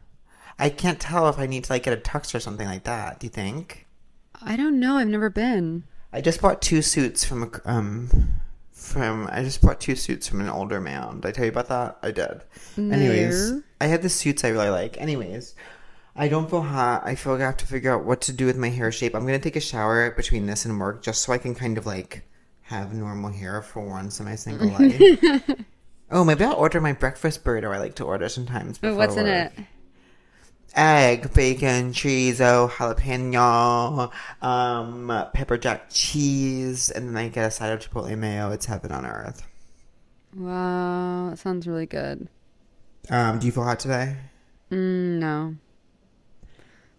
[0.59, 3.21] I can't tell if I need to like get a tux or something like that.
[3.21, 3.87] Do you think?
[4.43, 4.97] I don't know.
[4.99, 5.85] I've never been.
[6.13, 8.11] I just bought two suits from a um
[8.85, 11.21] from I just bought two suits from an older man.
[11.21, 11.99] Did I tell you about that?
[12.03, 12.43] I did.
[12.77, 15.01] Anyways, I had the suits I really like.
[15.01, 15.55] Anyways,
[16.17, 17.03] I don't feel hot.
[17.05, 19.15] I feel like I have to figure out what to do with my hair shape.
[19.15, 21.87] I'm gonna take a shower between this and work just so I can kind of
[21.87, 22.25] like
[22.63, 25.51] have normal hair for once in my single life.
[26.11, 28.79] oh, maybe I'll order my breakfast burrito I like to order sometimes.
[28.79, 29.53] But what's in it?
[30.75, 34.11] Egg, bacon, chorizo, jalapeno,
[34.43, 38.51] um, pepper jack cheese, and then I get a side of chipotle mayo.
[38.51, 39.47] It's heaven on earth.
[40.35, 42.29] Wow, that sounds really good.
[43.11, 44.17] Um, do you feel hot today?
[44.71, 45.55] Mm, no.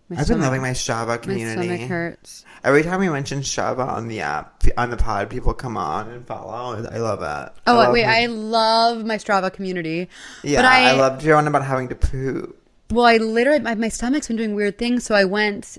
[0.07, 1.67] My I've been loving my Strava community.
[1.67, 2.45] My stomach hurts.
[2.63, 6.27] Every time we mention Strava on the app, on the pod, people come on and
[6.27, 6.75] follow.
[6.91, 7.53] I love it.
[7.65, 10.07] Oh love wait, my- I love my Strava community.
[10.43, 12.61] yeah, but I, I, loved your one about having to poop.
[12.91, 15.77] Well, I literally my, my stomach's been doing weird things, so I went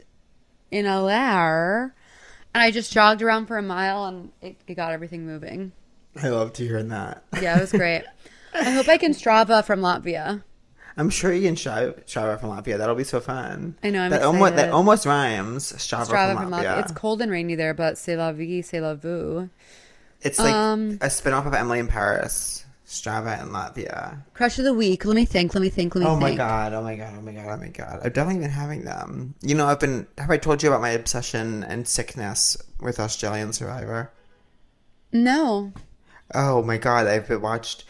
[0.70, 1.94] in a lair
[2.54, 5.72] and I just jogged around for a mile and it, it got everything moving.
[6.20, 7.22] I love to hear that.
[7.40, 8.02] Yeah, it was great.
[8.54, 10.42] I hope I can Strava from Latvia.
[10.98, 12.78] I'm sure you can Strava, from Latvia.
[12.78, 13.76] That'll be so fun.
[13.84, 15.72] I know, I'm that almost that almost rhymes.
[15.74, 16.64] Strava, Strava from Latvia.
[16.76, 16.80] Latvia.
[16.82, 19.48] It's cold and rainy there, but c'est la vie, c'est la vous.
[20.22, 24.22] It's like Um, a spin-off of Emily in Paris, Strava in Latvia.
[24.32, 25.05] Crush of the week.
[25.05, 25.55] Let me think.
[25.55, 25.95] Let me think.
[25.97, 26.16] Let me think.
[26.16, 26.39] Oh think.
[26.39, 26.72] my god!
[26.72, 27.14] Oh my god!
[27.18, 27.47] Oh my god!
[27.49, 28.01] Oh my god!
[28.05, 29.34] I've definitely been having them.
[29.43, 30.07] You know, I've been.
[30.18, 34.12] Have I told you about my obsession and sickness with Australian Survivor?
[35.12, 35.72] No.
[36.32, 37.09] Oh my god!
[37.09, 37.84] I've been watched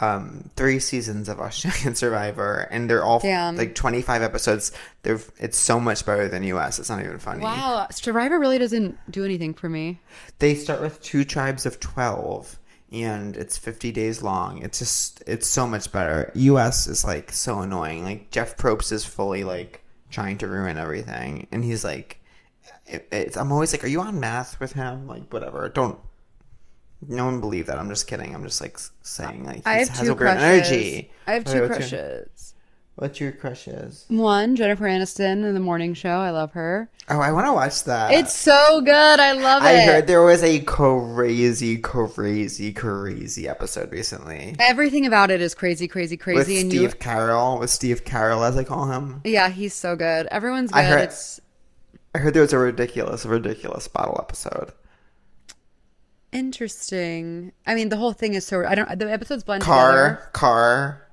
[0.00, 3.54] um, three seasons of Australian Survivor, and they're all Damn.
[3.54, 4.72] like twenty-five episodes.
[5.02, 6.78] They're it's so much better than US.
[6.78, 7.42] It's not even funny.
[7.42, 7.86] Wow.
[7.90, 10.00] Survivor really doesn't do anything for me.
[10.38, 12.58] They start with two tribes of 12
[12.92, 14.62] and it's 50 days long.
[14.62, 16.30] It's just, it's so much better.
[16.34, 18.04] US is like so annoying.
[18.04, 21.46] Like Jeff Probst is fully like trying to ruin everything.
[21.52, 22.20] And he's like,
[22.86, 25.06] it, it's, I'm always like, are you on math with him?
[25.06, 25.68] Like, whatever.
[25.68, 25.98] Don't,
[27.06, 27.78] no one believe that.
[27.78, 28.34] I'm just kidding.
[28.34, 30.42] I'm just like saying like, I he have has two a crushes.
[30.42, 31.10] energy.
[31.26, 32.47] I have two your- crushes.
[33.00, 34.06] What's your crushes?
[34.08, 36.18] One, Jennifer Aniston in the morning show.
[36.18, 36.90] I love her.
[37.08, 38.12] Oh, I want to watch that.
[38.12, 39.20] It's so good.
[39.20, 39.66] I love it.
[39.66, 45.86] I heard there was a crazy, crazy, crazy episode recently Everything about it is crazy,
[45.86, 46.60] crazy, with crazy.
[46.60, 47.60] and Steve you, Carroll.
[47.60, 49.20] With Steve Carroll, as I call him.
[49.24, 50.26] yeah, he's so good.
[50.32, 50.78] Everyone's good.
[50.80, 51.40] I heard- It's
[52.16, 54.72] I heard there was a ridiculous, ridiculous bottle episode.
[56.32, 57.52] interesting.
[57.66, 58.64] I mean, the whole thing is so.
[58.66, 58.98] I don't.
[58.98, 60.28] The episodes blend Car, together.
[60.32, 61.07] car,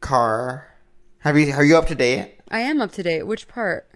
[0.00, 0.74] car.
[1.20, 1.52] Have you?
[1.52, 2.40] Are you up to date?
[2.50, 3.24] I am up to date.
[3.24, 3.88] Which part?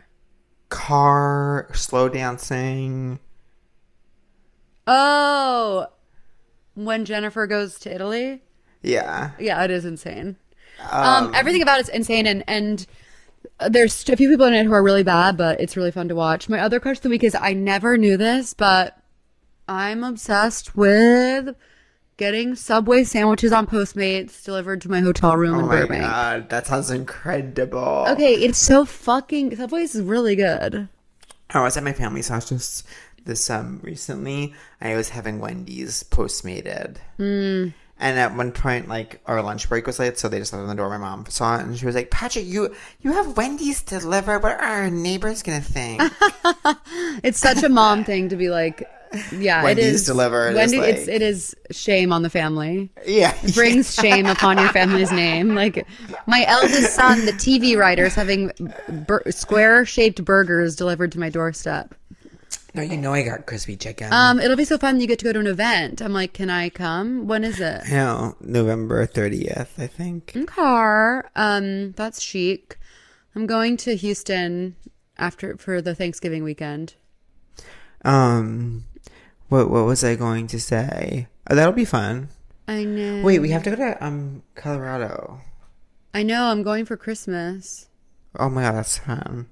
[0.68, 3.18] Car, slow dancing.
[4.86, 5.86] Oh,
[6.74, 8.42] when Jennifer goes to Italy.
[8.82, 9.30] Yeah.
[9.38, 10.36] Yeah, it is insane.
[10.90, 12.86] Um, everything about it's insane, and and
[13.68, 16.14] there's a few people in it who are really bad, but it's really fun to
[16.14, 16.48] watch.
[16.48, 18.98] My other crush of the week is I never knew this, but
[19.68, 21.54] I'm obsessed with
[22.16, 25.56] getting Subway sandwiches on Postmates delivered to my hotel room.
[25.56, 26.02] Oh in my Burbank.
[26.02, 28.06] god, that sounds incredible.
[28.08, 30.88] Okay, it's so fucking Subway is really good.
[31.50, 32.86] I was at my family's house just
[33.24, 34.54] this um recently.
[34.80, 36.96] I was having Wendy's postmated.
[37.18, 37.74] Mm.
[37.98, 40.68] And at one point, like our lunch break was late, so they just left on
[40.68, 40.88] the door.
[40.88, 44.42] My mom saw it, and she was like, "Patrick, you you have Wendy's delivered.
[44.42, 46.02] What are our neighbors gonna think?"
[47.22, 48.88] It's such a mom thing to be like,
[49.32, 52.90] yeah, Wendy's it is delivered is Wendy, like- it's it is shame on the family.
[53.06, 55.54] yeah, brings shame upon your family's name.
[55.54, 55.86] Like
[56.26, 58.50] my eldest son, the TV writer, is having
[59.06, 61.94] bur- square-shaped burgers delivered to my doorstep.
[62.74, 64.08] No, you know I got crispy chicken.
[64.12, 64.98] Um, it'll be so fun.
[64.98, 66.00] You get to go to an event.
[66.00, 67.26] I'm like, can I come?
[67.26, 67.82] When is it?
[67.90, 70.46] no, November thirtieth, I think.
[70.46, 71.30] Car.
[71.36, 72.78] Um, that's chic.
[73.34, 74.76] I'm going to Houston
[75.18, 76.94] after for the Thanksgiving weekend.
[78.04, 78.84] Um,
[79.52, 81.28] what what was I going to say?
[81.50, 82.28] Oh, that'll be fun.
[82.66, 83.22] I know.
[83.22, 85.40] Wait, we have to go to um Colorado.
[86.14, 86.44] I know.
[86.46, 87.88] I'm going for Christmas.
[88.38, 89.46] Oh my god, that's fun.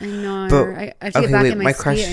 [0.00, 0.46] I know.
[0.50, 2.06] But- I, I have to okay, get back wait, in my, my crush-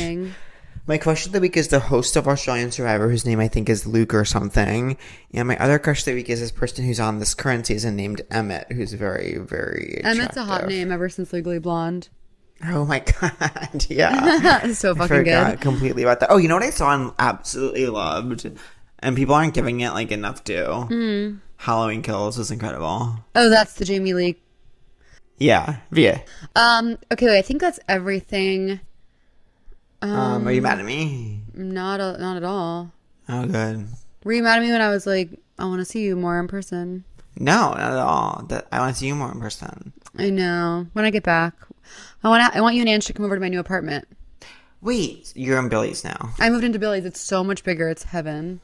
[0.85, 3.69] My crush of the week is the host of Australian Survivor, whose name I think
[3.69, 4.97] is Luke or something.
[5.33, 7.95] And my other crush of the week is this person who's on this current season
[7.95, 10.01] named Emmett, who's very, very.
[10.03, 12.09] Emmett's a hot name ever since Legally Blonde.
[12.65, 14.67] Oh my god, yeah.
[14.73, 15.61] so I fucking forgot good.
[15.61, 16.31] completely about that.
[16.31, 18.49] Oh, you know what I saw and absolutely loved?
[18.99, 20.65] And people aren't giving it like enough due.
[20.65, 21.35] Hmm.
[21.57, 23.15] Halloween Kills was incredible.
[23.35, 24.37] Oh, that's the Jamie Lee.
[25.37, 26.23] Yeah, Via.
[26.55, 26.97] Um.
[27.11, 28.79] Okay, wait, I think that's everything.
[30.01, 31.41] Um, are you mad at me?
[31.53, 32.91] Not a, not at all.
[33.29, 33.87] Oh, good.
[34.25, 36.39] Were you mad at me when I was like, I want to see you more
[36.39, 37.05] in person?
[37.39, 38.45] No, not at all.
[38.49, 39.93] That I want to see you more in person.
[40.17, 40.87] I know.
[40.93, 41.53] When I get back,
[42.23, 44.07] I want I want you and Ange to come over to my new apartment.
[44.81, 46.33] Wait, you're in Billy's now.
[46.39, 47.05] I moved into Billy's.
[47.05, 47.87] It's so much bigger.
[47.89, 48.59] It's heaven.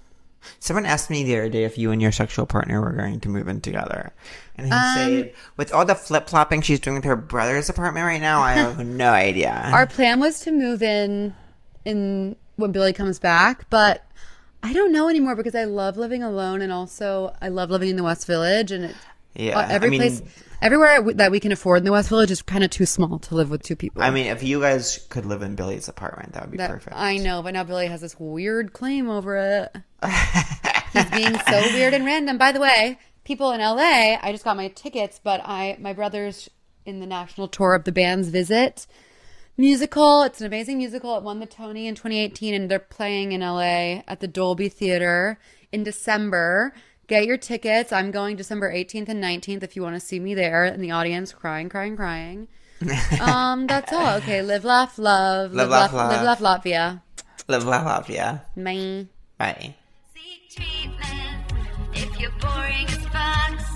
[0.60, 3.30] Someone asked me the other day if you and your sexual partner were going to
[3.30, 4.14] move in together.
[4.58, 8.06] And he Um, said, with all the flip flopping she's doing with her brother's apartment
[8.06, 9.70] right now, I have no idea.
[9.74, 11.36] Our plan was to move in
[11.86, 14.06] in when Billy comes back, but
[14.64, 17.96] I don't know anymore because I love living alone and also I love living in
[17.96, 18.96] the West Village and it,
[19.36, 20.22] yeah, uh, every I mean, place
[20.62, 23.36] everywhere that we can afford in the West Village is kind of too small to
[23.36, 24.02] live with two people.
[24.02, 26.96] I mean, if you guys could live in Billy's apartment, that would be That- perfect.
[26.96, 29.76] I know, but now Billy has this weird claim over it.
[30.94, 32.38] He's being so weird and random.
[32.38, 36.50] By the way, people in LA, I just got my tickets, but I my brother's
[36.86, 38.88] in the national tour of the band's visit
[39.58, 40.24] musical.
[40.24, 41.16] It's an amazing musical.
[41.18, 45.38] It won the Tony in 2018, and they're playing in LA at the Dolby Theater
[45.72, 46.74] in December.
[47.10, 47.92] Get your tickets.
[47.92, 50.92] I'm going December 18th and 19th if you want to see me there in the
[50.92, 52.48] audience crying, crying, crying.
[53.20, 54.18] um, that's all.
[54.18, 55.52] Okay, live, laugh, love.
[55.52, 56.12] Live, Live, laugh, love.
[56.12, 57.02] live, laugh, Latvia.
[57.48, 58.40] Live, laugh, laugh, yeah.
[58.56, 59.08] Bye.
[59.40, 59.76] Bye.
[60.14, 61.52] Seek treatment
[61.94, 63.69] if you're boring as fuck.